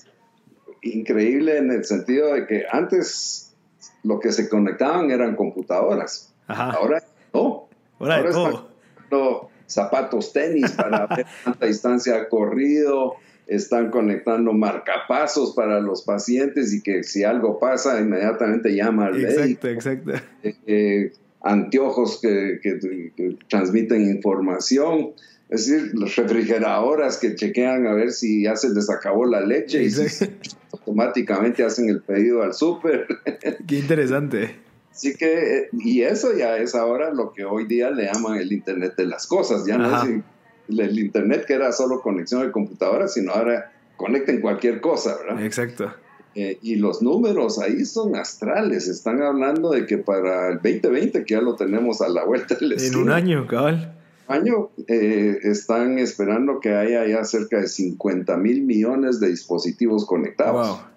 [0.94, 3.54] increíble en el sentido de que antes
[4.02, 6.32] lo que se conectaban eran computadoras.
[6.46, 7.68] Ahora no.
[7.98, 13.14] Ahora, Están zapatos tenis para ver cuánta distancia corrido.
[13.46, 19.40] Están conectando marcapasos para los pacientes y que si algo pasa, inmediatamente llama al médico.
[19.40, 20.12] Exacto, exacto.
[20.42, 22.60] Eh, eh, anteojos que,
[23.48, 25.12] transmiten información,
[25.48, 29.90] es decir, refrigeradoras que chequean a ver si ya se les acabó la leche y
[30.88, 33.06] automáticamente hacen el pedido al súper.
[33.66, 34.56] Qué interesante.
[34.90, 38.94] Así que, y eso ya es ahora lo que hoy día le llaman el Internet
[38.96, 40.22] de las cosas, ya no es
[40.68, 45.44] el Internet que era solo conexión de computadoras, sino ahora conecten cualquier cosa, ¿verdad?
[45.44, 45.92] Exacto.
[46.34, 48.88] Eh, y los números ahí son astrales.
[48.88, 52.80] Están hablando de que para el 2020, que ya lo tenemos a la vuelta del
[52.80, 53.97] En un año, cabal.
[54.28, 60.68] Año, eh, están esperando que haya ya cerca de 50 mil millones de dispositivos conectados.
[60.68, 60.88] Wow.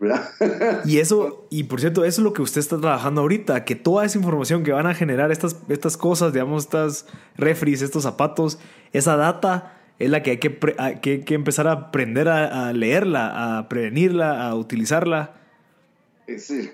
[0.84, 4.04] y eso, y por cierto, eso es lo que usted está trabajando ahorita, que toda
[4.04, 8.58] esa información que van a generar estas, estas cosas, digamos, estas refris, estos zapatos,
[8.92, 14.46] esa data es la que hay que, que, empezar a aprender a, leerla, a prevenirla,
[14.46, 15.34] a utilizarla.
[16.36, 16.70] Sí,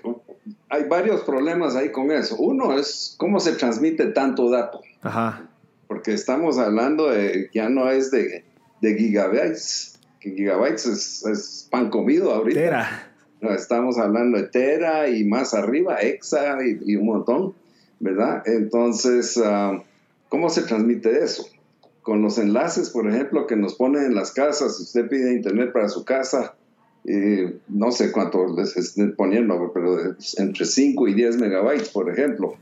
[0.69, 2.35] hay varios problemas ahí con eso.
[2.37, 4.81] Uno es cómo se transmite tanto dato.
[5.01, 5.50] Ajá.
[5.91, 8.45] Porque estamos hablando de, ya no es de,
[8.79, 12.61] de gigabytes, que gigabytes es, pan comido ahorita.
[12.61, 13.13] Tera.
[13.41, 17.55] No, estamos hablando de tera y más arriba, exa y, un montón,
[17.99, 18.41] ¿verdad?
[18.45, 19.83] Entonces, ah,
[20.29, 21.45] ¿cómo se transmite eso?
[22.03, 24.77] con los enlaces, por ejemplo, que nos ponen en las casas.
[24.77, 26.55] Si usted pide internet para su casa,
[27.03, 32.55] eh, no sé cuánto les estén poniendo, pero entre 5 y 10 megabytes, por ejemplo.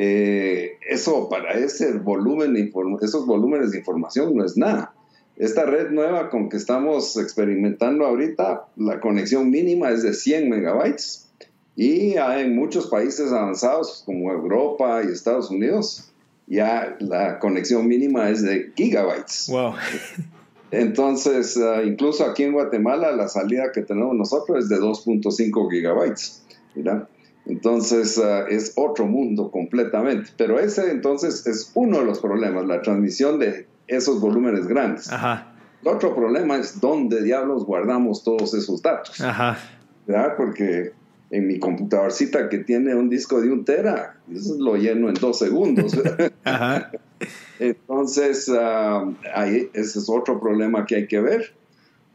[0.00, 2.70] Eh, eso para ese volumen,
[3.02, 4.94] esos volúmenes de información no es nada.
[5.36, 11.28] Esta red nueva con que estamos experimentando ahorita, la conexión mínima es de 100 megabytes
[11.74, 16.12] y en muchos países avanzados como Europa y Estados Unidos,
[16.46, 19.48] ya la conexión mínima es de gigabytes.
[19.50, 19.74] Wow.
[20.70, 26.44] Entonces, ah, incluso aquí en Guatemala, la salida que tenemos nosotros es de 2.5 gigabytes.
[27.48, 30.30] Entonces, ah, es otro mundo completamente.
[30.36, 35.10] Pero ese entonces es uno de los problemas, la transmisión de esos volúmenes grandes.
[35.10, 35.54] Ajá.
[35.82, 39.20] El otro problema es dónde diablos guardamos todos esos datos.
[39.20, 39.56] Ajá.
[40.08, 40.34] ¿verdad?
[40.36, 40.92] Porque
[41.30, 45.38] en mi computadorcita que tiene un disco de un tera, eso lo lleno en dos
[45.38, 45.96] segundos.
[46.44, 46.90] Ajá.
[47.60, 51.54] Entonces, uh, ahí, ese es otro problema que hay que ver.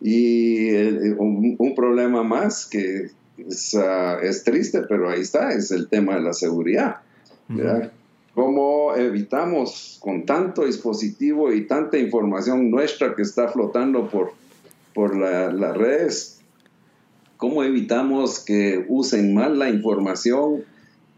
[0.01, 0.73] Y
[1.11, 6.21] un, problema más que es, uh, es, triste, pero ahí está, es el tema de
[6.21, 6.97] la seguridad.
[7.47, 7.91] ¿verdad?
[8.33, 14.33] ¿Cómo evitamos con tanto dispositivo y tanta información nuestra que está flotando por,
[14.93, 16.39] por las la redes?
[17.37, 20.63] ¿Cómo evitamos que usen mal la información,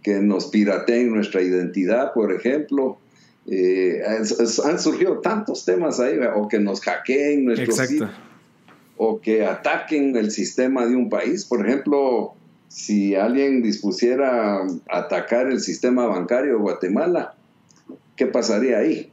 [0.01, 2.97] que nos pirateen nuestra identidad, por ejemplo?
[3.47, 8.09] Eh, han, surgido tantos temas ahí, o que nos hackeen nuestro sitio,
[8.97, 11.45] o que ataquen el sistema de un país.
[11.45, 12.33] Por ejemplo,
[12.67, 17.35] si alguien dispusiera atacar el sistema bancario de Guatemala,
[18.15, 19.11] ¿qué pasaría ahí?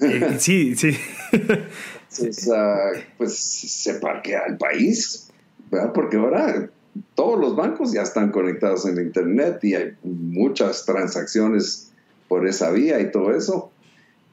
[0.00, 0.96] Eh, sí, sí.
[3.18, 5.28] pues se parquea el país,
[5.70, 5.92] ¿verdad?
[5.92, 6.70] porque ahora
[7.14, 11.92] todos los bancos ya están conectados en Internet y hay muchas transacciones
[12.28, 13.70] por esa vía y todo eso.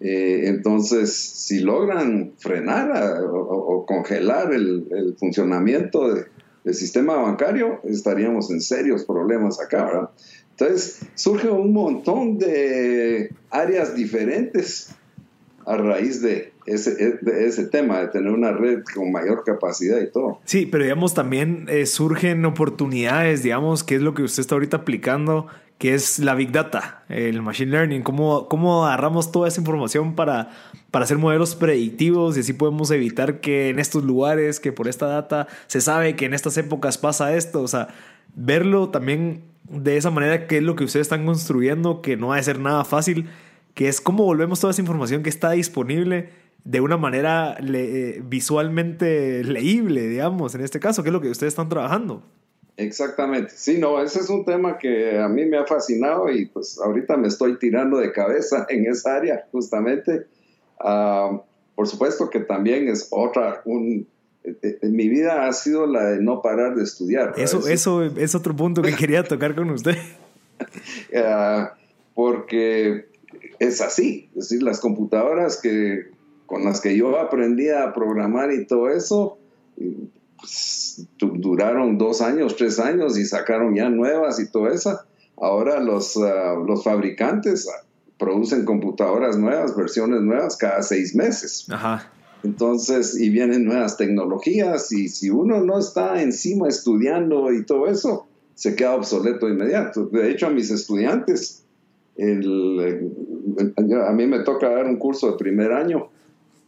[0.02, 6.26] Eh, entonces, si logran frenar o, congelar el funcionamiento de,
[6.64, 10.12] el sistema bancario, estaríamos en serios problemas acá.
[10.52, 14.94] Entonces, surge un montón de áreas diferentes
[15.66, 20.12] a raíz de ese, de ese tema, de tener una red con mayor capacidad y
[20.12, 20.40] todo.
[20.46, 24.78] Sí, pero digamos, también eh, surgen oportunidades, digamos, que es lo que usted está ahorita
[24.78, 25.48] aplicando,
[25.82, 30.52] que es la Big Data, el Machine Learning, cómo, cómo agarramos toda esa información para,
[30.92, 35.08] para hacer modelos predictivos y así podemos evitar que en estos lugares, que por esta
[35.08, 37.88] data se sabe que en estas épocas pasa esto, o sea,
[38.36, 42.38] verlo también de esa manera, que es lo que ustedes están construyendo, que no va
[42.38, 43.28] a ser nada fácil,
[43.74, 46.30] que es cómo volvemos toda esa información que está disponible
[46.64, 51.52] de una manera eh, visualmente leíble, digamos, en este caso, que es lo que ustedes
[51.52, 52.24] están trabajando.
[52.78, 53.52] Exactamente.
[53.56, 57.18] Sí, no, ese es un tema que a mí me ha fascinado y pues ahorita
[57.18, 60.28] me estoy tirando de cabeza en esa área, justamente.
[60.80, 61.42] Ah,
[61.76, 64.08] por supuesto que también es otra, un,
[64.44, 67.34] en eh, eh, mi vida ha sido la de no parar de estudiar.
[67.38, 69.96] Eso, eso es otro punto que quería tocar con usted.
[71.16, 71.74] Ah,
[72.14, 73.08] porque
[73.62, 76.08] es así, es decir, las computadoras que,
[76.48, 79.38] con las que yo aprendí a programar y todo eso,
[80.36, 85.00] pues, duraron dos años, tres años y sacaron ya nuevas y todo eso.
[85.38, 87.70] Ahora los, ah, los fabricantes
[88.18, 91.68] producen computadoras nuevas, versiones nuevas cada seis meses.
[91.70, 92.12] Ajá.
[92.44, 98.26] Entonces, y vienen nuevas tecnologías y si uno no está encima estudiando y todo eso,
[98.56, 100.08] se queda obsoleto inmediato.
[100.08, 101.62] De hecho, a mis estudiantes,
[102.18, 103.30] el,
[104.08, 106.10] a mí me toca dar un curso de primer año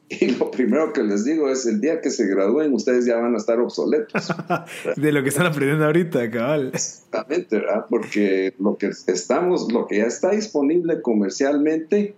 [0.10, 3.34] y lo primero que les digo es, el día que se gradúen, ustedes ya van
[3.34, 4.28] a estar obsoletos.
[4.96, 6.72] de lo que están aprendiendo ahorita, cabal.
[6.74, 7.86] Exactamente, ¿verdad?
[7.90, 12.16] Porque lo que estamos, lo que ya está disponible comercialmente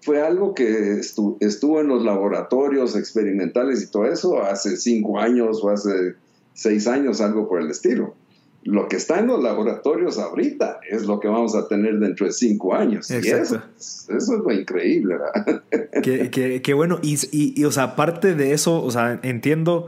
[0.00, 1.00] fue algo que
[1.40, 6.14] estuvo en los laboratorios experimentales y todo eso hace cinco años o hace
[6.54, 8.14] seis años, algo por el estilo
[8.68, 12.32] lo que está en los laboratorios ahorita es lo que vamos a tener dentro de
[12.32, 13.10] cinco años.
[13.10, 15.62] eso, es lo increíble, ¿verdad?
[16.02, 16.98] Qué, bueno.
[17.02, 19.86] Y, y, o sea, aparte de eso, o sea, entiendo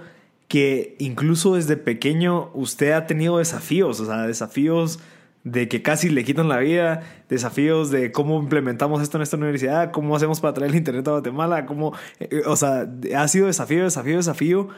[0.49, 4.99] que incluso desde pequeño usted ha tenido desafíos, o sea, desafíos
[5.45, 9.91] de que casi le quitan la vida, desafíos de cómo implementamos esto en esta universidad,
[9.91, 13.85] cómo hacemos para traer el internet a Guatemala, cómo, eh, o sea, ha sido desafío,
[13.85, 14.69] desafío, desafío.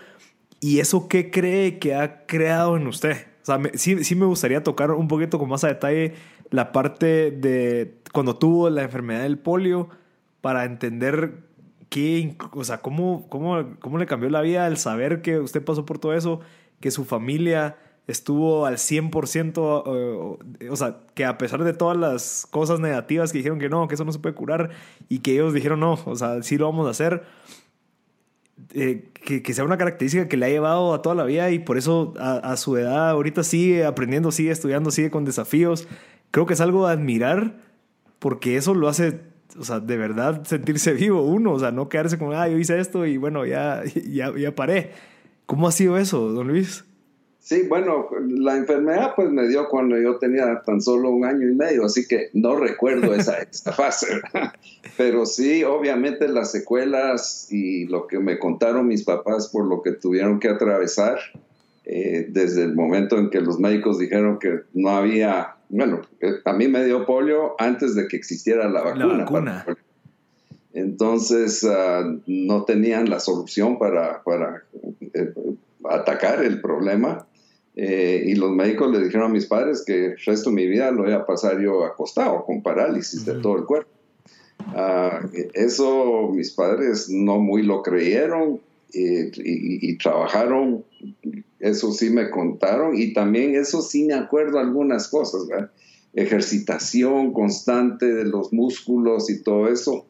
[0.61, 3.32] ¿Y eso qué cree que ha creado en usted?
[3.43, 6.15] O sea, sí, sí me gustaría tocar un poquito con más a detalle
[6.51, 9.89] la parte de cuando tuvo la enfermedad del polio
[10.41, 11.43] para entender
[11.89, 15.85] qué, o sea, cómo, cómo, cómo le cambió la vida al saber que usted pasó
[15.85, 16.41] por todo eso,
[16.81, 17.77] que su familia
[18.07, 23.39] estuvo al 100%, eh, o sea, que a pesar de todas las cosas negativas que
[23.39, 24.71] dijeron que no, que eso no se puede curar,
[25.09, 27.25] y que ellos dijeron no, o sea, sí lo vamos a hacer,
[28.75, 31.79] eh, que, sea una característica que le ha llevado a toda la vida y por
[31.79, 35.89] eso a, su edad ahorita sigue aprendiendo, sigue estudiando, sigue con desafíos.
[36.31, 37.59] Creo que es algo a admirar
[38.19, 39.21] porque eso lo hace,
[39.59, 42.79] o sea, de verdad sentirse vivo uno, o sea, no quedarse como, ah, yo hice
[42.79, 44.93] esto y bueno, ya, ya, ya paré.
[45.47, 46.85] ¿Cómo ha sido eso, don Luis?
[47.43, 51.55] Sí, bueno, la enfermedad pues me dio cuando yo tenía tan solo un año y
[51.55, 53.35] medio, así que no recuerdo esa,
[53.73, 54.23] fase,
[54.97, 59.91] pero sí, obviamente las secuelas y lo que me contaron mis papás por lo que
[59.91, 61.19] tuvieron que atravesar
[61.85, 66.53] eh, desde el momento en que los médicos dijeron que no había, bueno, eh, a
[66.53, 69.67] mí me dio polio antes de que existiera la vacuna.
[70.75, 74.63] Entonces ah, no tenían la solución para, para
[75.13, 75.35] eh,
[75.91, 77.27] atacar el problema
[77.75, 80.91] eh, y los médicos le dijeron a mis padres que el resto de mi vida
[80.91, 83.91] lo iba a pasar yo acostado, con parálisis de todo el cuerpo.
[84.75, 85.21] Ah,
[85.55, 88.61] eso mis padres no muy lo creyeron
[88.95, 90.85] y, trabajaron,
[91.59, 95.47] eso sí me contaron, y también eso sí me acuerdo algunas cosas,
[96.13, 100.05] ejercitación constante de los músculos y todo eso.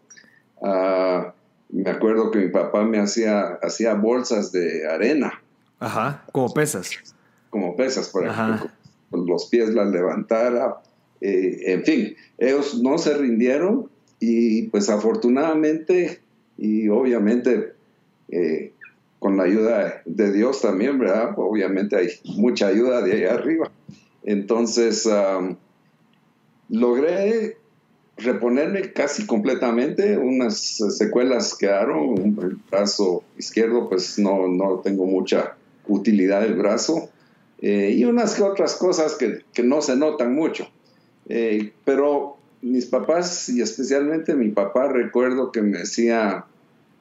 [0.60, 1.32] Ah,
[1.68, 5.40] me acuerdo que mi papá me hacía, hacía bolsas de arena.
[5.78, 6.90] Ajá, como pesas
[7.52, 8.58] como pesas para
[9.10, 10.80] que los pies las levantara.
[11.20, 16.20] Eh, en fin, ellos no se rindieron y pues afortunadamente
[16.56, 17.74] y obviamente
[18.30, 18.72] eh,
[19.18, 21.34] con la ayuda de Dios también, ¿verdad?
[21.36, 23.70] Obviamente hay mucha ayuda de allá arriba.
[24.24, 25.08] Entonces,
[26.70, 27.58] logré
[28.16, 30.56] reponerme casi completamente, unas
[30.96, 37.10] secuelas quedaron, el brazo izquierdo pues no, no tengo mucha utilidad del brazo,
[37.62, 40.68] eh, y unas que otras cosas que, que no se notan mucho.
[41.28, 46.44] Eh, pero mis papás, y especialmente mi papá, recuerdo que me decía,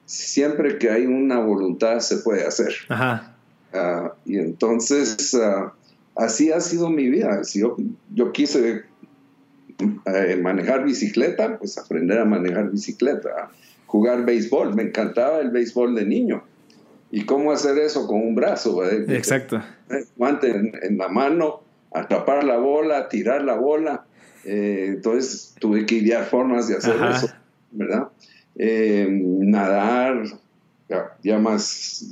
[0.06, 2.72] siempre que hay una voluntad se puede hacer.
[2.88, 3.36] Ajá.
[3.72, 5.72] Ah, y entonces, ah,
[6.14, 7.42] así ha sido mi vida.
[7.42, 7.76] Si yo,
[8.14, 8.82] yo quise
[10.06, 13.50] eh, manejar bicicleta, pues aprender a manejar bicicleta,
[13.86, 14.76] jugar béisbol.
[14.76, 16.44] Me encantaba el béisbol de niño.
[17.10, 18.82] ¿Y cómo hacer eso con un brazo?
[18.90, 19.60] Exacto.
[20.16, 21.62] Guante en, la mano,
[21.92, 24.04] atrapar la bola, tirar la bola.
[24.44, 27.28] Eh, entonces tuve que idear formas de hacer eso,
[27.70, 28.08] ¿verdad?
[28.56, 30.24] Eh, nadar,
[31.22, 32.08] ya, más,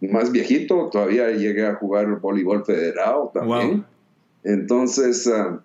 [0.00, 3.84] más viejito, todavía llegué a jugar voleibol federado también.
[4.44, 5.60] Entonces, ah,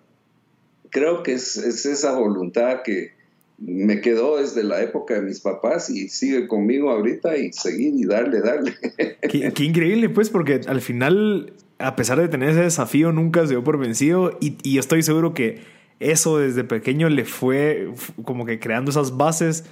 [0.88, 3.12] creo que es, es esa voluntad que,
[3.60, 8.06] me quedó desde la época de mis papás y sigue conmigo ahorita y seguir y
[8.06, 8.74] darle, darle.
[9.30, 13.62] Qué, increíble, pues, porque al final, a pesar de tener ese desafío, nunca se dio
[13.62, 15.60] por vencido y, y estoy seguro que
[16.00, 17.92] eso desde pequeño le fue
[18.24, 19.64] como que creando esas bases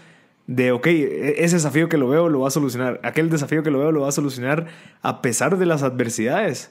[0.47, 3.71] de, ok, e, ese desafío que lo veo lo va a solucionar, aquel desafío que
[3.71, 4.67] lo veo lo va a solucionar
[5.01, 6.71] a pesar de las adversidades.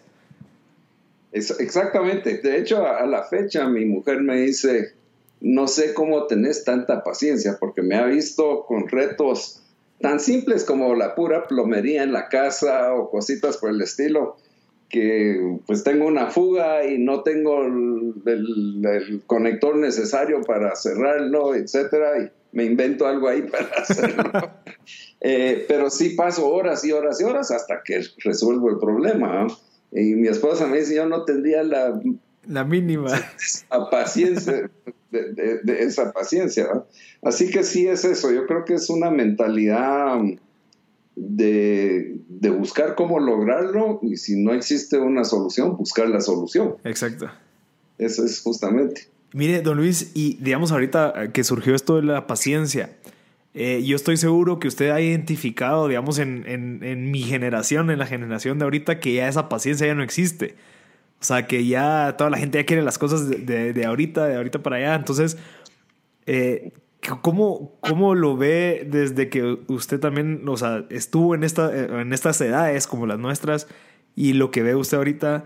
[1.32, 4.94] Exactamente, de hecho a la fecha mi mujer me dice,
[5.42, 9.64] no sé cómo tenés tanta paciencia, porque me ha visto con retos
[10.00, 14.38] tan simples como la pura plomería en la casa o cositas por el estilo,
[14.90, 22.32] que pues tengo una fuga y no tengo el, conector necesario para cerrarlo, etcétera, y
[22.52, 24.52] me invento algo ahí para hacerlo.
[25.20, 29.48] Eh, pero sí paso horas y horas y horas hasta que resuelvo el problema.
[29.92, 32.00] Y mi esposa me dice, yo no tendría la...
[32.48, 33.10] La mínima.
[33.70, 34.70] La paciencia
[35.12, 36.68] de, esa paciencia.
[37.22, 40.20] Así que sí es eso, yo creo que es una mentalidad
[41.16, 42.20] de,
[42.58, 46.76] buscar cómo lograrlo y si no existe una solución, buscar la solución.
[46.84, 47.30] Exacto.
[47.98, 49.08] Eso es justamente.
[49.34, 52.92] Mire, don Luis, y digamos ahorita que surgió esto de la paciencia,
[53.54, 58.06] eh, yo estoy seguro que usted ha identificado, digamos, en, en, mi generación, en la
[58.06, 60.56] generación de ahorita, que ya esa paciencia ya no existe.
[61.20, 64.36] O sea, que ya toda la gente ya quiere las cosas de, de, ahorita, de
[64.36, 64.96] ahorita para allá.
[64.96, 65.38] Entonces,
[66.28, 66.74] eh,
[67.22, 72.40] ¿cómo, ¿cómo, lo ve desde que usted también, o sea, estuvo en, esta, en estas
[72.42, 73.68] edades como las nuestras
[74.16, 75.46] y lo que ve usted ahorita?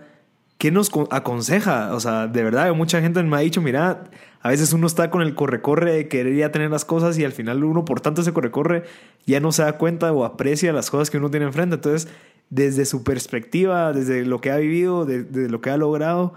[0.58, 1.96] ¿Qué nos aconseja?
[1.96, 4.12] O sea, de verdad, mucha gente me ha dicho, mira,
[4.42, 7.32] a veces uno está con el corre-corre de querer ya tener las cosas y al
[7.32, 8.84] final uno, por tanto, ese corre-corre
[9.26, 11.76] ya no se da cuenta o aprecia las cosas que uno tiene enfrente.
[11.76, 12.12] Entonces,
[12.52, 16.34] desde su perspectiva, desde lo que ha vivido, desde lo que ha logrado,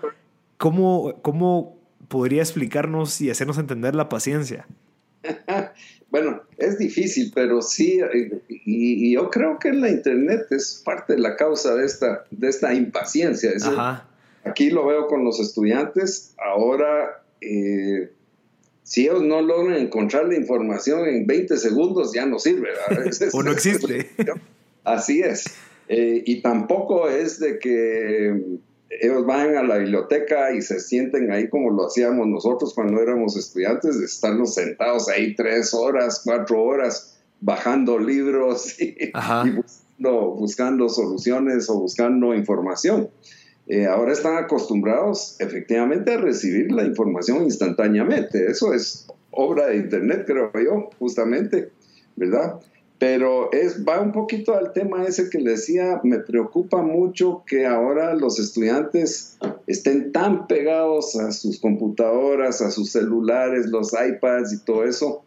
[0.57, 1.77] ¿cómo, ¿cómo
[2.09, 4.67] podría explicarnos y hacernos entender la paciencia?
[6.11, 8.01] Bueno, es difícil, pero sí,
[8.49, 12.73] y, yo creo que la Internet es parte de la causa de esta, de esta
[12.73, 13.51] impaciencia.
[14.45, 18.13] Aquí lo veo con los estudiantes, ahora, eh,
[18.85, 22.69] si ellos no logran encontrar la información en 20 segundos, ya no sirve.
[23.33, 24.11] o no existe.
[24.85, 25.47] Así es.
[25.89, 28.59] Eh, y tampoco es de que
[29.01, 33.37] ellos van a la biblioteca y se sienten ahí como lo hacíamos nosotros cuando éramos
[33.37, 39.13] estudiantes, de estarnos sentados ahí tres horas, cuatro horas, bajando libros y,
[39.99, 43.09] buscando, soluciones o buscando información.
[43.67, 48.47] Eh, ahora están acostumbrados efectivamente a recibir la información instantáneamente.
[48.51, 51.71] Eso es obra de Internet, creo yo, justamente,
[52.17, 52.61] ¿verdad?
[52.99, 57.67] Pero es, va un poquito al tema ese que le decía, me preocupa mucho que
[57.67, 59.37] ahora los estudiantes
[59.67, 65.25] estén tan pegados a sus computadoras, a sus celulares, los iPads y todo eso,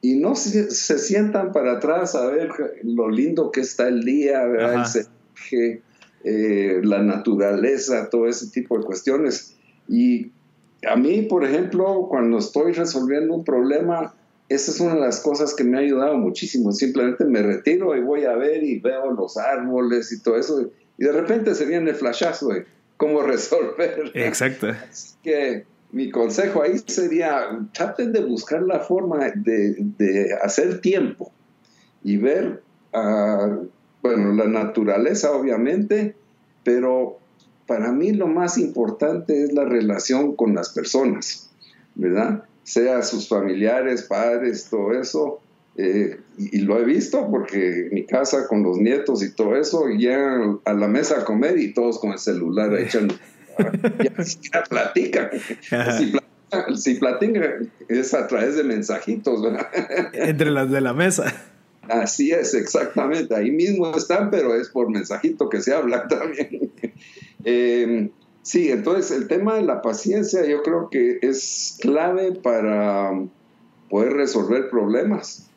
[0.00, 2.50] y no se, sientan para atrás a ver
[2.84, 5.80] lo lindo que está el día, el
[6.24, 9.56] eh, la naturaleza, todo ese tipo de cuestiones.
[9.88, 10.30] Y
[10.86, 14.14] a mí, por ejemplo, cuando estoy resolviendo un problema,
[14.48, 16.72] esa es una de las cosas que me ha ayudado muchísimo.
[16.72, 20.70] Simplemente me retiro y voy a ver y veo los árboles y todo eso.
[20.96, 24.10] Y de repente se viene el flashazo de cómo resolver.
[24.14, 24.68] Exacto.
[24.68, 31.32] Así que mi consejo ahí sería, traten de buscar la forma de, hacer tiempo
[32.02, 32.62] y ver,
[32.94, 33.66] uh,
[34.02, 36.14] bueno, la naturaleza obviamente,
[36.62, 37.18] pero
[37.66, 41.50] para mí lo más importante es la relación con las personas,
[41.94, 42.44] ¿verdad?
[42.68, 45.40] Sea sus familiares, padres, todo eso.
[45.76, 50.58] Eh, y, lo he visto porque mi casa con los nietos y todo eso llegan
[50.64, 53.12] a la mesa a comer y todos con el celular echan.
[53.58, 55.30] ya siquiera platican.
[56.74, 57.70] Si, platican.
[57.88, 59.40] es a través de mensajitos,
[60.12, 61.32] Entre las de la mesa.
[61.88, 63.34] Así es, exactamente.
[63.34, 66.72] Ahí mismo están, pero es por mensajito que se habla también.
[67.44, 68.10] Eh,
[68.48, 73.12] Sí, entonces el tema de la paciencia yo creo que es clave para
[73.90, 75.50] poder resolver problemas.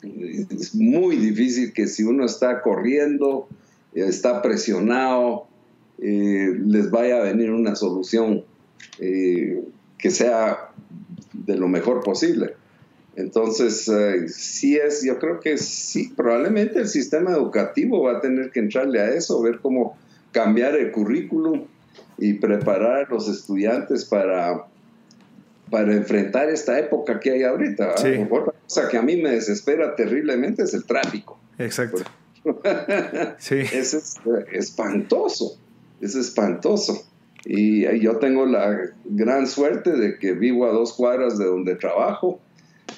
[0.00, 3.46] Es muy difícil que si uno está corriendo,
[3.92, 5.48] está presionado,
[5.98, 8.42] eh, les vaya a venir una solución
[9.00, 9.62] eh,
[9.98, 10.70] que sea
[11.34, 12.54] de lo mejor posible.
[13.16, 18.50] Entonces, eh, sí es, yo creo que sí, probablemente el sistema educativo va a tener
[18.50, 19.98] que entrarle a eso, ver cómo
[20.32, 21.66] cambiar el currículum
[22.18, 24.66] y preparar a los estudiantes para,
[25.70, 27.96] para enfrentar esta época que hay ahorita.
[27.96, 28.26] Sí.
[28.30, 31.38] Otra cosa que a mí me desespera terriblemente es el tráfico.
[31.58, 32.02] Exacto.
[33.38, 33.56] sí.
[33.56, 34.16] Es, es
[34.52, 35.58] espantoso,
[36.00, 37.04] es espantoso.
[37.44, 42.40] Y yo tengo la gran suerte de que vivo a dos cuadras de donde trabajo.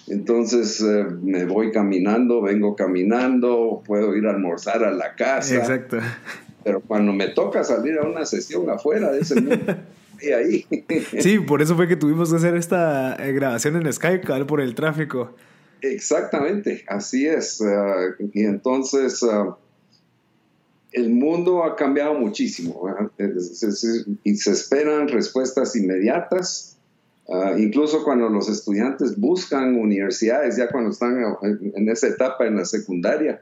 [0.08, 5.56] Entonces eh, me voy caminando, vengo caminando, puedo ir a almorzar a la casa.
[5.56, 5.98] Exacto.
[6.64, 9.76] Pero cuando me toca salir a una sesión afuera de ese mundo,
[10.20, 10.66] y ahí.
[11.20, 14.74] sí, por eso fue que tuvimos que hacer esta eh, grabación en Skype, por el
[14.74, 15.34] tráfico.
[15.80, 17.62] Exactamente, así es.
[17.62, 19.56] Ah, y entonces ah,
[20.92, 22.88] el mundo ha cambiado muchísimo
[24.24, 26.76] y se esperan respuestas inmediatas.
[27.58, 33.40] Incluso cuando los estudiantes buscan universidades, ya cuando están en esa etapa en la secundaria,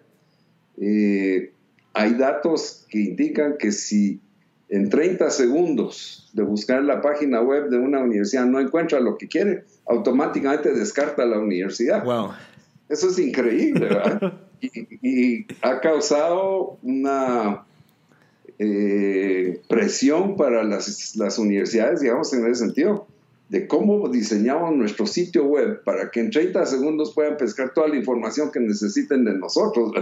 [0.77, 1.53] eh,
[1.99, 4.21] hay datos que indican que si
[4.69, 9.27] en 30 segundos de buscar la página web de una universidad no encuentra lo que
[9.27, 12.05] quiere, automáticamente descarta la universidad.
[12.05, 12.31] Wow.
[12.89, 14.33] Eso es increíble, ¿verdad?
[14.61, 17.65] y, ha causado una
[18.61, 23.09] eh, presión para las, las, universidades, digamos, en ese sentido,
[23.49, 27.97] de cómo diseñamos nuestro sitio web para que en 30 segundos puedan pescar toda la
[27.97, 29.93] información que necesiten de nosotros.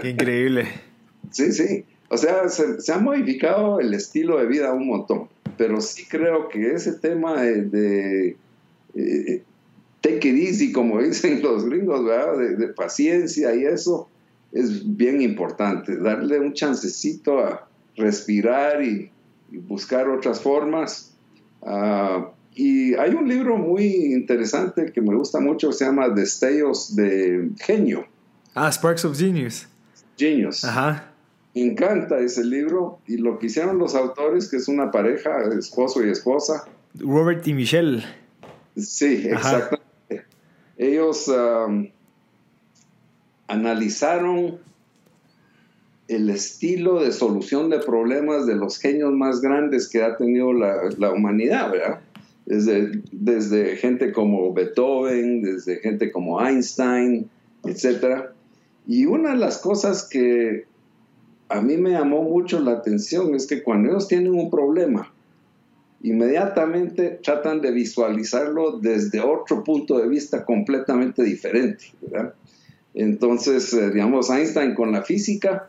[0.00, 0.93] Qué increíble.
[1.30, 1.84] Sí, sí.
[2.08, 6.72] O sea, se, ha modificado el estilo de vida un montón, pero sí creo que
[6.72, 8.36] ese tema de,
[8.94, 9.42] eh,
[10.00, 12.56] take it easy, como dicen los gringos, ¿verdad?
[12.56, 14.08] De, paciencia y eso
[14.52, 19.10] es bien importante, darle un chancecito a respirar y,
[19.68, 21.14] buscar otras formas.
[21.62, 27.50] Ah, y hay un libro muy interesante que me gusta mucho, se llama Destellos de
[27.58, 28.04] Genio.
[28.54, 29.68] Ah, Sparks of Genius.
[30.16, 30.64] Genius.
[30.64, 31.13] Ajá
[31.54, 36.10] encanta ese libro y lo que hicieron los autores, que es una pareja, esposo y
[36.10, 36.64] esposa.
[36.94, 38.02] Robert y Michelle.
[38.76, 40.26] Sí, exactamente.
[40.76, 41.88] Ellos um,
[43.46, 44.58] analizaron
[46.08, 51.12] el estilo de solución de problemas de los genios más grandes que ha tenido la,
[51.12, 52.00] humanidad, ¿verdad?
[52.44, 57.30] Desde, desde gente como Beethoven, desde gente como Einstein,
[57.64, 58.26] etc.
[58.86, 60.66] Y una de las cosas que
[61.48, 65.12] a mí me llamó mucho la atención es que cuando ellos tienen un problema,
[66.02, 71.92] inmediatamente tratan de visualizarlo desde otro punto de vista completamente diferente.
[72.94, 75.68] Entonces, eh, digamos, Einstein con la física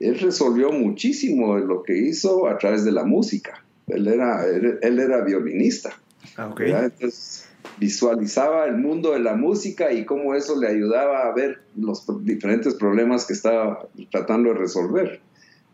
[0.00, 3.64] él resolvió muchísimo de lo que hizo a través de la música.
[3.86, 5.90] Él era, él, era violinista.
[6.36, 6.72] Ah, okay.
[6.72, 7.45] Entonces
[7.78, 12.74] visualizaba el mundo de la música y cómo eso le ayudaba a ver los diferentes
[12.74, 15.20] problemas que estaba tratando de resolver.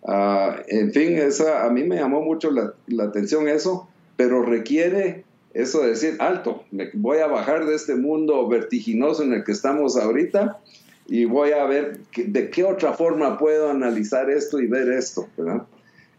[0.04, 2.74] Ah, en fin, esa, a mí me llamó mucho la,
[3.04, 5.24] atención eso, pero requiere
[5.54, 9.52] eso de decir, alto, me voy a bajar de este mundo vertiginoso en el que
[9.52, 10.58] estamos ahorita
[11.06, 15.66] y voy a ver de qué otra forma puedo analizar esto y ver esto, ¿verdad?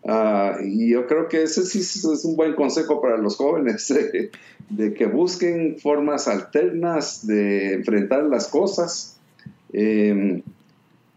[0.06, 3.94] Ah, y yo creo que ese sí es un buen consejo para los jóvenes,
[4.70, 9.18] de que busquen formas alternas de enfrentar las cosas
[9.72, 10.42] em,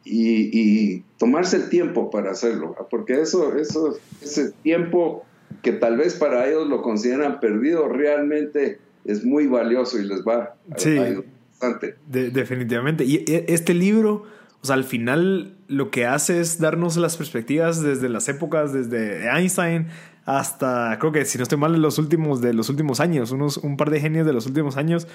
[0.04, 5.24] y, tomarse el tiempo para hacerlo, porque eso, eso, ese tiempo
[5.62, 10.34] que tal vez para ellos lo consideran perdido, realmente es muy valioso y les va
[10.34, 11.94] a ayudar bastante.
[12.06, 13.04] definitivamente.
[13.04, 14.24] Y este libro
[14.62, 19.28] o sea, al final lo que hace es darnos las perspectivas desde las épocas, desde
[19.28, 19.88] Einstein
[20.26, 23.76] hasta, creo que si no estoy mal, los últimos de los últimos años, unos, un
[23.76, 25.06] par de genios de los últimos años.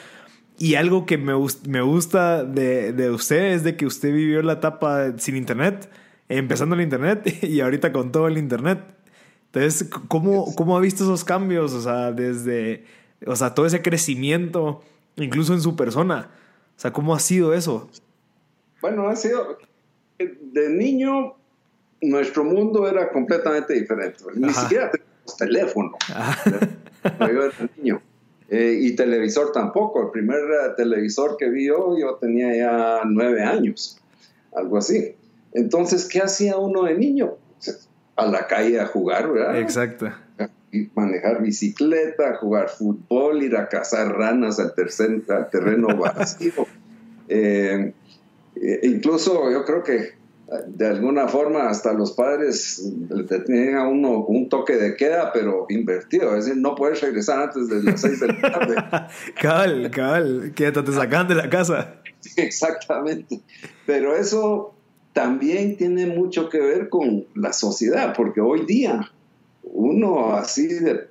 [0.58, 1.34] Y algo que me,
[1.68, 5.90] me gusta de, de usted es de que usted vivió la etapa sin internet,
[6.30, 8.80] empezando el internet y ahorita con todo el internet.
[9.48, 11.74] Entonces, ¿cómo, cómo ha visto esos cambios?
[11.74, 12.86] O sea, desde,
[13.26, 14.82] o sea, todo ese crecimiento,
[15.18, 16.30] incluso en su persona.
[16.78, 17.90] O sea, ¿cómo ha sido eso?
[18.82, 19.58] Bueno, ha sido.
[20.18, 21.36] De niño,
[22.02, 24.24] nuestro mundo era completamente diferente.
[24.36, 25.98] Ni siquiera teníamos teléfono.
[27.20, 28.02] Yo era niño.
[28.52, 30.04] Eh, y televisor tampoco.
[30.04, 33.98] El primer eh, televisor que vi yo, yo tenía ya nueve años,
[34.54, 35.16] algo así.
[35.54, 37.38] Entonces, ¿qué hacía uno de niño?
[38.18, 39.58] A la calle a jugar, ¿verdad?
[39.58, 40.10] Exacto.
[40.96, 44.74] manejar bicicleta, jugar fútbol, ir a cazar ranas al,
[45.30, 46.68] al terreno vacío.
[47.30, 47.94] Eh,
[48.62, 50.14] eh, incluso yo creo que eh,
[50.68, 55.66] de alguna forma hasta los padres le tenían a uno un toque de queda, pero
[55.70, 56.36] invertido.
[56.36, 58.76] Es decir, no puedes regresar antes de las seis de la tarde.
[59.42, 61.96] cabal, cabal, que te sacan de la casa.
[62.38, 63.42] exactamente.
[63.86, 64.76] Pero eso
[65.14, 69.12] también tiene mucho que ver con la sociedad, porque hoy día
[69.64, 71.08] uno así de,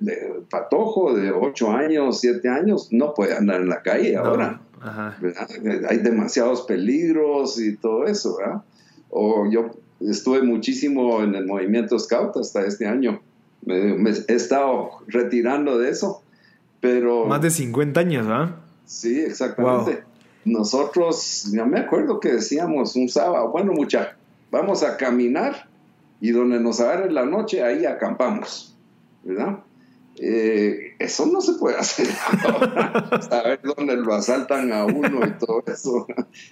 [0.49, 4.61] patojo de ocho años, siete años, no puede andar en la calle ahora.
[4.83, 8.61] Hay demasiados peligros y todo eso, ¿verdad?
[9.09, 13.21] O yo estuve muchísimo en el movimiento Scout hasta este año.
[13.63, 16.23] Me, he estado retirando de eso,
[16.79, 17.25] pero...
[17.25, 18.55] Más de 50 años, ¿verdad?
[18.85, 20.03] Sí, exactamente.
[20.43, 24.15] Nosotros, ya me acuerdo que decíamos un sábado, bueno, mucha,
[24.49, 25.67] vamos a caminar
[26.19, 28.75] y donde nos agarre la noche, ahí acampamos,
[29.23, 29.59] ¿verdad?
[30.23, 32.07] Eh, eso no se puede hacer
[32.43, 36.05] ahora, saber dónde lo asaltan a uno y todo eso.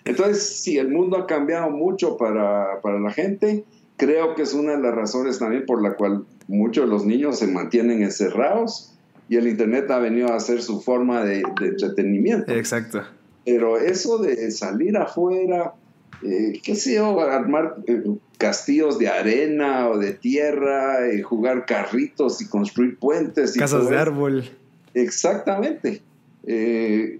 [0.05, 3.63] Entonces, si el mundo ha cambiado mucho para, para, la gente,
[3.95, 7.37] creo que es una de las razones también por la cual muchos de los niños
[7.37, 8.97] se mantienen encerrados
[9.29, 12.51] y el Internet ha venido a ser su forma de, entretenimiento.
[12.51, 13.03] Exacto.
[13.45, 15.75] Pero eso de salir afuera,
[16.23, 18.01] eh, qué sé yo, armar eh,
[18.39, 23.55] castillos de arena o de tierra, y jugar carritos y construir puentes.
[23.55, 24.49] Y Casas de árbol.
[24.93, 26.01] Exactamente.
[26.47, 27.19] Eh,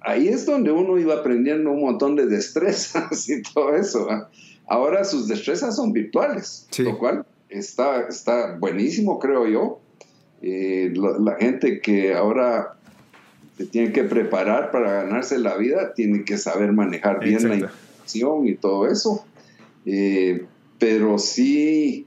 [0.00, 4.06] ahí es donde uno iba aprendiendo un montón de destrezas y todo eso.
[4.66, 9.80] Ahora sus destrezas son virtuales, lo cual está, está buenísimo, creo yo.
[10.40, 12.76] Eh, la, gente que ahora
[13.58, 18.46] se tiene que preparar para ganarse la vida tiene que saber manejar bien la información
[18.46, 19.24] y todo eso.
[19.84, 20.46] Eh,
[20.80, 22.06] pero sí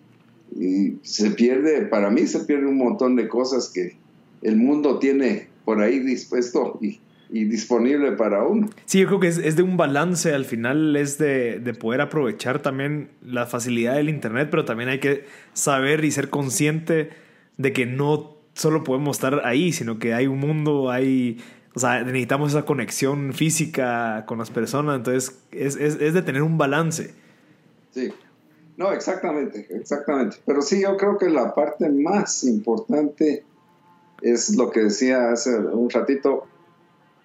[1.04, 3.96] se pierde, para mí se pierde un montón de cosas que
[4.42, 7.00] el mundo tiene por ahí dispuesto y,
[7.30, 8.70] disponible para uno.
[8.86, 12.62] Sí, yo creo que es, de un balance, al final es de, de, poder aprovechar
[12.62, 17.10] también la facilidad del Internet, pero también hay que saber y ser consciente
[17.58, 21.40] de que no solo podemos estar ahí, sino que hay un mundo, hay...
[21.74, 26.44] O sea, necesitamos esa conexión física con las personas, entonces es, es, es de tener
[26.44, 27.16] un balance.
[27.90, 28.12] Sí.
[28.78, 30.38] No, exactamente, exactamente.
[30.46, 33.44] Pero sí, yo creo que la parte más importante
[34.22, 36.48] es lo que decía hace un ratito,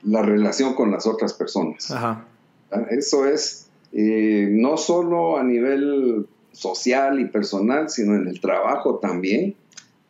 [0.03, 1.90] la relación con las otras personas.
[1.90, 2.26] Ajá.
[2.70, 8.99] Ah, eso es eh, no solo a nivel social y personal, sino en el trabajo
[8.99, 9.55] también.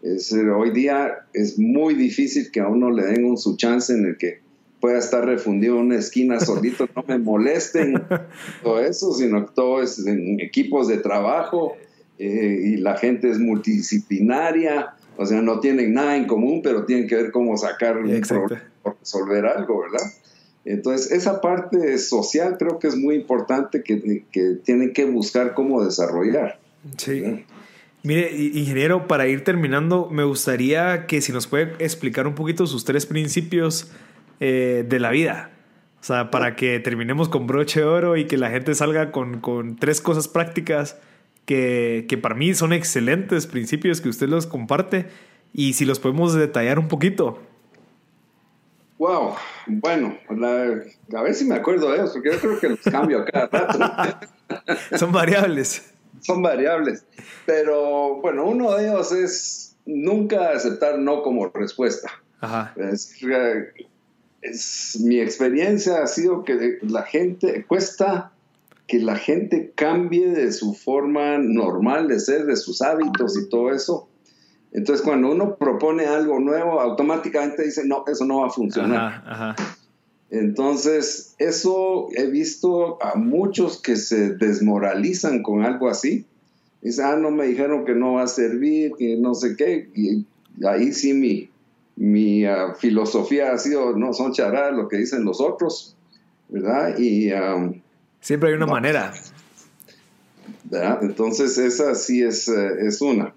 [0.02, 4.06] Es, hoy día es muy difícil que a uno le den un su chance en
[4.06, 4.40] el que
[4.80, 8.02] pueda estar refundido en una esquina solito, no me molesten,
[8.62, 11.76] todo eso, sino que todo es en equipos de trabajo
[12.18, 17.08] eh, y la gente es multidisciplinaria, o sea, no tienen nada en común, pero tienen
[17.08, 18.02] que ver cómo sacar o
[19.00, 20.06] resolver algo, ¿verdad?
[20.64, 25.82] Entonces, esa parte social creo que es muy importante que, que tienen que buscar cómo
[25.84, 26.60] desarrollar.
[26.98, 27.44] Sí.
[28.02, 32.84] Mire, ingeniero, para ir terminando, me gustaría que si nos puede explicar un poquito sus
[32.84, 33.90] tres principios
[34.40, 35.50] eh, de la vida.
[36.00, 39.40] O sea, para que terminemos con broche de oro y que la gente salga con,
[39.40, 40.96] con tres cosas prácticas
[41.44, 45.06] que, que, para mí son excelentes principios que usted los comparte
[45.52, 47.40] y si los podemos detallar un poquito.
[48.98, 49.34] Wow,
[49.66, 53.24] bueno, a ver si me acuerdo de eso, porque yo creo que los cambio a
[53.24, 54.26] cada rato.
[54.96, 55.94] son variables.
[56.20, 57.06] Son variables,
[57.46, 62.10] pero bueno, uno de ellos es nunca aceptar no como respuesta.
[62.40, 62.74] Ajá.
[62.76, 63.14] Es,
[65.00, 68.32] mi experiencia ha sido que la gente cuesta
[68.86, 73.72] que la gente cambie de su forma normal de ser, de sus hábitos y todo
[73.72, 74.08] eso
[74.72, 79.56] entonces, cuando uno propone algo nuevo, automáticamente dice, no, eso no va a funcionar.
[80.30, 86.26] Entonces, eso he visto a muchos que se desmoralizan con algo así.
[86.82, 89.88] Dicen, ah, no me dijeron que no va a servir, que no sé qué.
[89.94, 90.26] Y
[90.66, 91.48] ahí sí mi,
[91.98, 95.96] mi ah, filosofía ha sido, no, son charadas lo que dicen los otros,
[96.48, 96.96] ¿verdad?
[96.98, 97.30] Y...
[98.20, 99.12] Siempre hay una manera.
[100.64, 100.98] ¿verdad?
[101.02, 103.34] Entonces, esa sí es, eh, es una.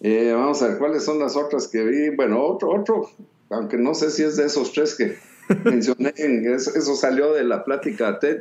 [0.00, 2.10] Eh, vamos a ver cuáles son las otras que vi.
[2.10, 3.10] Bueno, otro, otro,
[3.50, 5.16] aunque no sé si es de esos tres que
[5.64, 8.40] mencioné, eso, salió de la plática TED.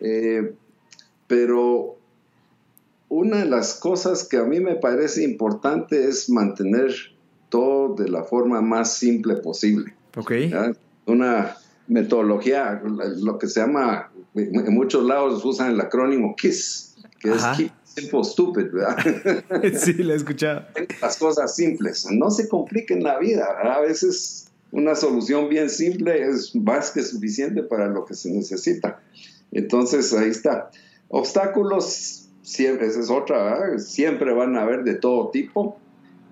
[0.00, 0.54] Eh,
[1.26, 1.98] pero
[3.08, 6.92] una de las cosas que a mí me parece importante es mantener
[7.48, 9.94] todo de la forma más simple posible.
[10.16, 10.32] Ok.
[11.06, 17.44] Una metodología, lo que se llama, en muchos lados usan el acrónimo KISS, que es
[17.56, 18.98] Keep Simple Stupid, ¿verdad?
[19.78, 20.66] sí, lo he escuchado.
[21.00, 26.54] Las cosas simples, no se compliquen la vida, a veces una solución bien simple es
[26.54, 29.00] más que suficiente para lo que se necesita.
[29.50, 30.70] Entonces, ahí está.
[31.08, 35.78] Obstáculos, siempre, esa es otra, siempre van a haber de todo tipo.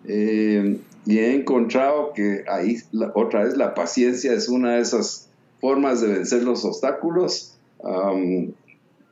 [0.04, 2.76] Eh, y he encontrado que ahí,
[3.14, 5.28] otra vez, la paciencia es una de esas
[5.60, 7.56] formas de vencer los obstáculos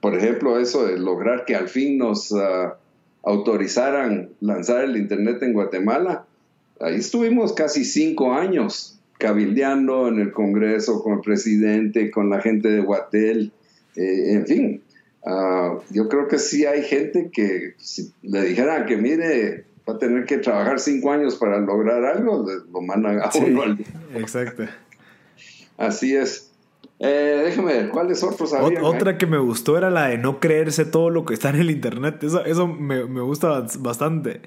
[0.04, 2.76] por ejemplo, eso de lograr que al fin nos ah,
[3.22, 6.26] autorizaran lanzar el Internet en Guatemala,
[6.78, 12.68] ahí estuvimos casi cinco años cabildeando en el Congreso con el presidente, con la gente
[12.68, 13.52] de Guatel,
[13.96, 14.82] eh, en fin.
[15.24, 19.98] Ah, yo creo que sí hay gente que si le dijeran que mire, va a
[19.98, 23.84] tener que trabajar cinco años para lograr algo, lo mandan a uno al...
[24.14, 24.64] Exacto.
[25.76, 26.50] Así es.
[27.00, 28.82] Eh, déjame ver, ¿cuáles otros había?
[28.82, 31.70] Otra que me gustó era la de no creerse todo lo que está en el
[31.70, 32.22] internet.
[32.22, 34.40] Eso, eso me, me gusta bastante.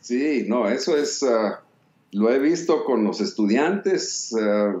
[0.00, 1.22] Sí, no, eso es.
[1.22, 1.62] Ah,
[2.10, 4.74] lo he visto con los estudiantes, ah,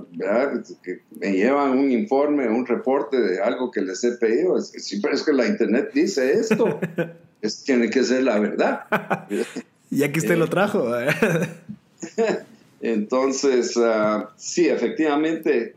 [0.82, 4.58] que me llevan un informe, un reporte de algo que les he pedido.
[4.58, 6.80] Es, siempre es que la internet dice esto.
[7.40, 8.80] es, tiene que ser la verdad.
[9.92, 10.90] y aquí usted lo trajo.
[12.80, 15.74] Entonces, uh, sí, efectivamente,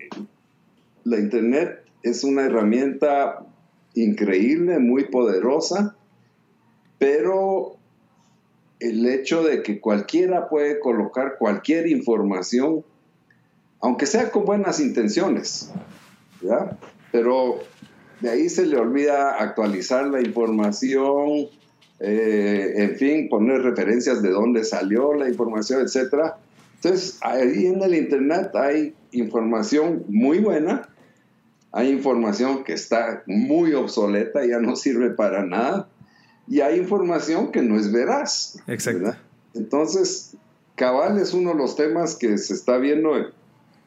[1.03, 3.45] la Internet es una herramienta
[3.93, 5.97] increíble, muy poderosa,
[6.97, 7.75] pero
[8.79, 12.85] el hecho de que cualquiera puede colocar cualquier información,
[13.81, 15.71] aunque sea con buenas intenciones,
[16.41, 16.77] ¿ya?
[17.11, 17.59] pero
[18.21, 21.49] de ahí se le olvida actualizar la información,
[21.99, 26.33] eh, en fin, poner referencias de dónde salió la información, etc.
[26.75, 30.89] Entonces, ahí en el Internet hay información muy buena,
[31.71, 35.87] hay información que está muy obsoleta, ya no sirve para nada,
[36.47, 38.57] y hay información que no es veraz.
[38.67, 39.15] Exacto.
[39.53, 40.35] Entonces,
[40.75, 43.15] cabal es uno de los temas que se está viendo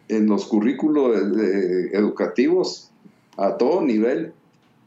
[0.08, 1.14] en, los currículos
[1.92, 2.90] educativos
[3.36, 4.32] a todo nivel,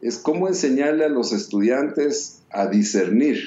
[0.02, 3.40] es cómo enseñarle a los estudiantes a discernir.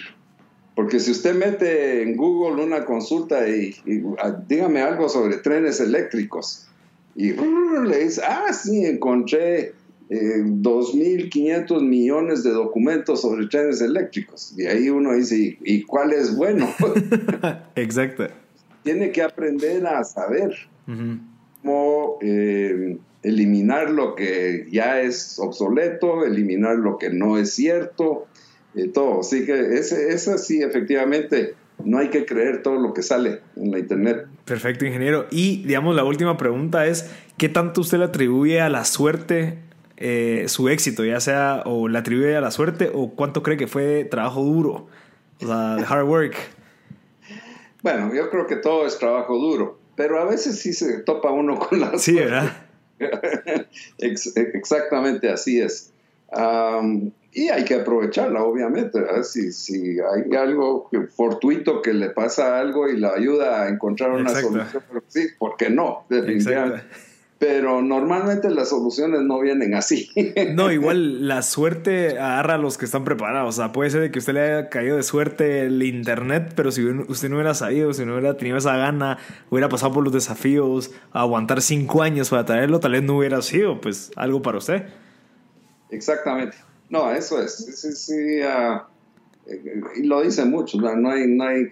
[0.74, 4.02] Porque si usted mete en Google una consulta y, y
[4.48, 6.68] dígame algo sobre trenes eléctricos,
[7.16, 9.72] y le dice, ah, sí, encontré
[10.10, 14.54] eh, 2.500 millones de documentos sobre trenes eléctricos.
[14.56, 16.68] Y ahí uno dice, ¿y, cuál es bueno?
[17.76, 18.26] Exacto.
[18.82, 20.54] Tiene que aprender a saber
[21.62, 28.26] cómo eh, eliminar lo que ya es obsoleto, eliminar lo que no es cierto,
[28.74, 29.20] y todo.
[29.20, 33.70] Así que ese, esa sí, efectivamente, no hay que creer todo lo que sale en
[33.70, 34.26] la internet.
[34.44, 35.26] Perfecto, ingeniero.
[35.30, 39.58] Y digamos, la última pregunta es, ¿qué tanto usted le atribuye a la suerte
[39.96, 41.04] eh, su éxito?
[41.04, 44.88] Ya sea, o le atribuye a la suerte, o cuánto cree que fue trabajo duro,
[45.40, 46.34] o sea, hard work.
[47.82, 51.58] Bueno, yo creo que todo es trabajo duro, pero a veces sí se topa uno
[51.58, 52.66] con la Sí, ¿verdad?
[53.98, 55.92] exactamente así es.
[57.34, 59.00] Y hay que aprovecharla, obviamente.
[59.24, 64.30] Si, si, hay algo fortuito que le pasa algo y la ayuda a encontrar una
[64.30, 66.06] solución, sí, ¿por qué no?
[66.08, 66.84] Definitivamente
[67.44, 70.08] pero normalmente las soluciones no vienen así.
[70.54, 73.54] No, igual la suerte agarra a los que están preparados.
[73.54, 76.84] O sea, puede ser que usted le haya caído de suerte el internet, pero si
[76.84, 79.18] usted no hubiera sabido, si no hubiera tenido esa gana,
[79.50, 83.80] hubiera pasado por los desafíos, aguantar cinco años para traerlo, tal vez no hubiera sido
[83.80, 84.84] pues algo para usted.
[85.90, 86.56] Exactamente.
[86.90, 87.54] No, eso es.
[87.54, 88.40] Sí, sí,
[89.96, 91.68] y lo dicen muchos, no hay, no hay,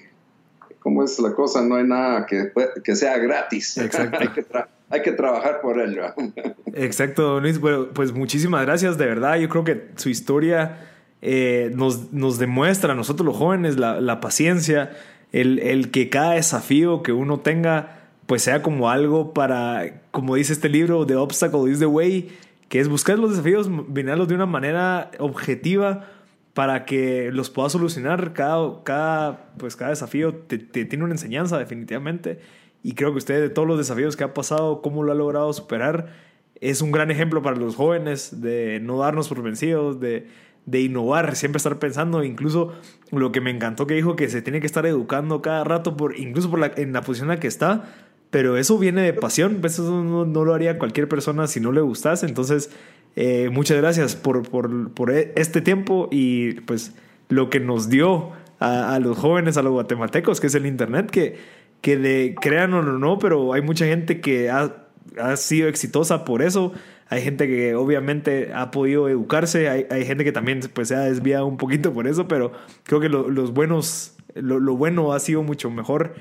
[0.78, 1.62] ¿cómo es la cosa?
[1.62, 2.52] No hay nada que,
[2.82, 3.78] que sea gratis.
[3.78, 4.18] Exacto.
[4.20, 4.44] hay que
[4.92, 6.02] hay que trabajar por ello.
[6.74, 7.58] Exacto, Luis.
[7.58, 9.38] Bueno, pues muchísimas gracias, de verdad.
[9.38, 10.90] Yo creo que su historia
[11.22, 14.90] eh, nos, nos, demuestra a nosotros los jóvenes la, paciencia,
[15.32, 20.52] el, el, que cada desafío que uno tenga, pues sea como algo para, como dice
[20.52, 22.30] este libro, The Obstacle is the Way,
[22.72, 26.08] que es buscar los desafíos, mirarlos de una manera objetiva
[26.54, 28.32] para que los puedas solucionar.
[28.32, 32.40] Cada, cada, pues cada desafío te tiene una enseñanza definitivamente
[32.82, 35.52] y creo que usted, de todos los desafíos que ha pasado, cómo lo ha logrado
[35.52, 36.14] superar,
[36.62, 40.28] es un gran ejemplo para los jóvenes de no darnos por vencidos, de,
[40.64, 42.72] de innovar, siempre estar pensando, incluso
[43.10, 46.18] lo que me encantó que dijo que se tiene que estar educando cada rato, por,
[46.18, 47.84] incluso por la, en la posición en la que está,
[48.33, 52.26] pero eso viene de pasión, eso no, lo haría cualquier persona si no le gustase,
[52.26, 52.70] entonces
[53.14, 56.95] eh, muchas gracias por, por, por, e, este tiempo y pues
[57.28, 61.11] lo que nos dio a, a los jóvenes, a los guatemaltecos, que es el Internet,
[61.11, 64.87] que que de crean o no, pero hay mucha gente que ha,
[65.20, 66.72] ha, sido exitosa por eso.
[67.09, 71.01] Hay gente que obviamente ha podido educarse, hay, hay, gente que también pues, se ha
[71.01, 72.53] desviado un poquito por eso, pero
[72.85, 76.14] creo que lo, los buenos, lo, lo, bueno ha sido mucho mejor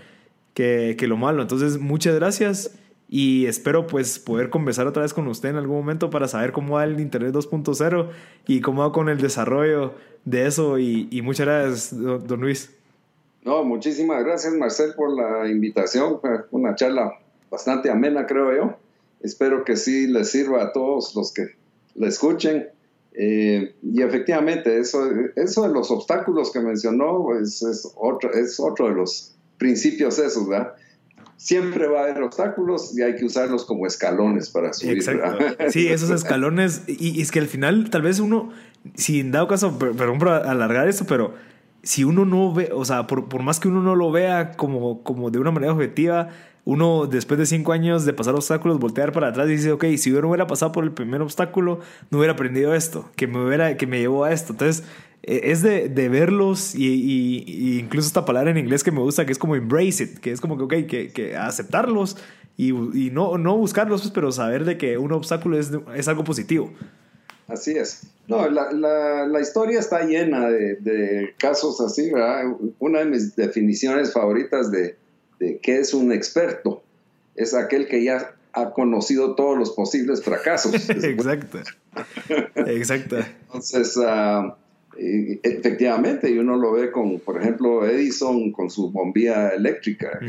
[0.53, 1.41] que, que, lo malo.
[1.41, 2.71] Entonces, muchas gracias
[3.07, 6.75] y espero pues poder conversar otra vez con usted en algún momento para saber cómo
[6.75, 8.09] va el Internet 2.0
[8.47, 9.93] y cómo va con el desarrollo
[10.25, 10.79] de eso.
[10.79, 12.71] Y, y muchas gracias, don Luis.
[13.43, 16.19] No, muchísimas gracias Marcel por la invitación.
[16.51, 18.77] Una charla bastante amena, creo yo.
[19.21, 21.47] Espero que sí les sirva a todos los que
[21.95, 22.69] la escuchen.
[23.13, 28.87] Eh, y efectivamente, eso, eso de los obstáculos que mencionó pues, es, otro, es otro
[28.89, 30.73] de los principios esos, ¿verdad?
[31.37, 34.97] Siempre va a haber obstáculos y hay que usarlos como escalones para subir.
[34.97, 35.37] Exacto.
[35.69, 36.81] Sí, esos escalones.
[36.87, 38.49] Y, y, es que al final, tal vez uno,
[38.95, 41.35] si en dado caso, perdón por alargar esto, pero
[41.83, 45.03] si uno no ve, o sea, por, por, más que uno no lo vea como,
[45.03, 46.29] como de una manera objetiva,
[46.65, 50.11] uno después de cinco años de pasar obstáculos, voltear para atrás y dice, ok, si
[50.11, 53.77] yo no hubiera pasado por el primer obstáculo, no hubiera aprendido esto, que me, hubiera,
[53.77, 54.53] que me llevó a esto.
[54.53, 54.83] Entonces,
[55.23, 59.31] es de, de verlos y, y, incluso esta palabra en inglés que me gusta, que
[59.31, 62.17] es como embrace it, que es como que, ok, que, que aceptarlos
[62.57, 66.23] y, y, no, no buscarlos, pues, pero saber de que un obstáculo es, es algo
[66.23, 66.73] positivo.
[67.47, 68.03] Así es.
[68.27, 72.45] No, la, la, la historia está llena de, de, casos así, ¿verdad?
[72.79, 74.95] Una de mis definiciones favoritas de,
[75.39, 76.81] de qué es un experto
[77.35, 80.73] es aquel que ya ha conocido todos los posibles fracasos.
[80.89, 81.59] Exacto.
[82.55, 83.17] Exacto.
[83.47, 84.53] Entonces, uh,
[84.97, 90.19] efectivamente, y uno lo ve con, por ejemplo, Edison con su bombilla eléctrica.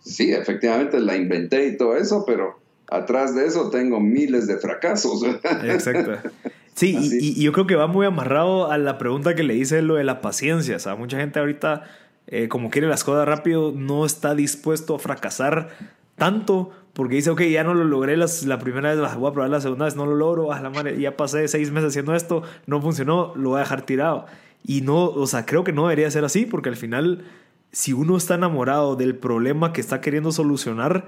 [0.00, 5.22] Sí, efectivamente la inventé y todo eso, pero atrás de eso tengo miles de fracasos.
[5.64, 6.12] Exacto.
[6.74, 9.96] Sí, y, yo creo que va muy amarrado a la pregunta que le hice lo
[9.96, 10.76] de la paciencia.
[10.76, 11.82] O sea, mucha gente ahorita,
[12.28, 15.70] eh, como quiere las cosas rápido, no está dispuesto a fracasar
[16.14, 19.50] tanto porque dice, ok, ya no lo logré las, la primera vez, voy a probar
[19.50, 22.42] la segunda vez, no lo logro, a la madre, ya pasé seis meses haciendo esto,
[22.66, 24.26] no funcionó, lo voy a dejar tirado.
[24.64, 27.22] Y no, o sea, creo que no debería ser así porque al final,
[27.70, 31.06] si uno está enamorado del problema que está queriendo solucionar,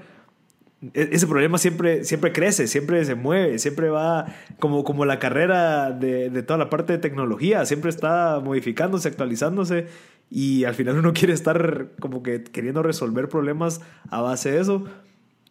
[0.93, 4.27] e-, ese problema siempre, siempre crece, siempre se mueve, siempre va
[4.59, 9.87] como, como la carrera de, de, toda la parte de tecnología, siempre está modificándose, actualizándose
[10.29, 14.85] y al final uno quiere estar como que queriendo resolver problemas a base de eso.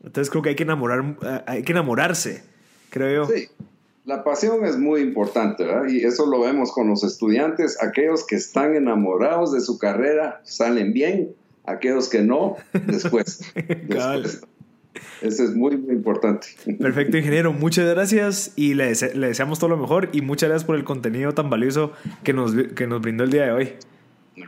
[0.03, 2.42] Entonces creo que hay que, enamorar, hay que enamorarse,
[2.90, 3.34] creo yo.
[3.34, 3.48] Sí,
[4.05, 5.88] la pasión es muy importante, ¿verdad?
[5.88, 10.92] Y eso lo vemos con los estudiantes, aquellos que están enamorados de su carrera salen
[10.92, 11.34] bien,
[11.64, 13.40] aquellos que no, después.
[13.55, 14.42] después
[15.22, 16.48] eso es muy, muy importante.
[16.78, 17.53] Perfecto, ingeniero.
[17.53, 21.32] Muchas gracias y le, le, deseamos todo lo mejor y muchas gracias por el contenido
[21.32, 21.92] tan valioso
[22.24, 23.72] que nos, que nos brindó el día de hoy.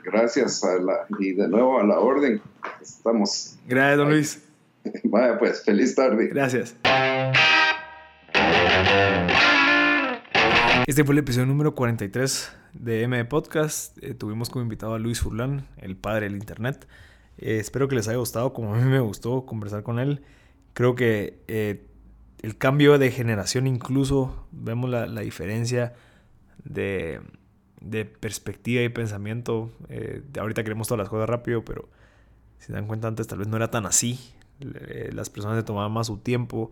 [0.05, 2.41] Gracias a la, y de nuevo a la orden.
[2.81, 3.57] Estamos.
[3.69, 4.43] Gracias, don Luis.
[5.05, 6.29] Vaya, pues, feliz tarde.
[6.29, 6.77] Gracias.
[10.87, 13.97] Este fue el episodio número 43 de M Podcast.
[14.03, 16.89] Eh, tuvimos como invitado a Luis Furlan, el padre del Internet.
[17.39, 20.23] Eh, espero que les haya gustado, como a mí me gustó conversar con él.
[20.73, 21.87] Creo que eh,
[22.43, 25.95] el cambio de generación incluso, vemos la, diferencia
[26.65, 27.21] de,
[28.21, 29.71] perspectiva y pensamiento.
[30.39, 31.89] Ahorita queremos todas las cosas rápido, pero
[32.59, 34.19] si se dan cuenta antes tal vez no era tan así.
[34.63, 36.71] Las personas se tomaban más su tiempo,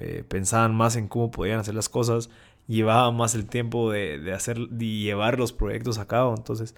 [0.00, 2.30] eh, pensaban más en cómo podían hacer las cosas,
[2.68, 6.34] llevaban más el tiempo de, hacer, de llevar los proyectos a cabo.
[6.36, 6.74] Entonces,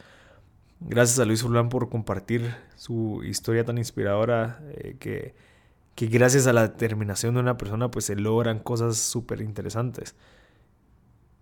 [0.81, 5.35] gracias a Luis Urlán por compartir su historia tan inspiradora eh, que,
[5.95, 10.15] que, gracias a la determinación de una persona pues se logran cosas súper interesantes.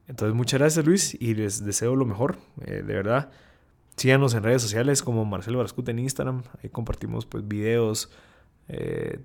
[0.08, 3.30] Entonces muchas gracias Luis y les deseo lo mejor, eh, de verdad.
[3.96, 8.10] Síganos en redes sociales como Marcelo Barascut en Instagram, ahí compartimos pues videos,
[8.68, 9.20] eh,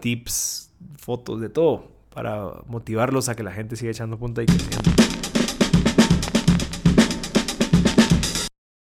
[0.00, 1.84] tips, fotos, de todo,
[2.14, 4.99] para motivarlos a que la gente siga echando punta y creciendo.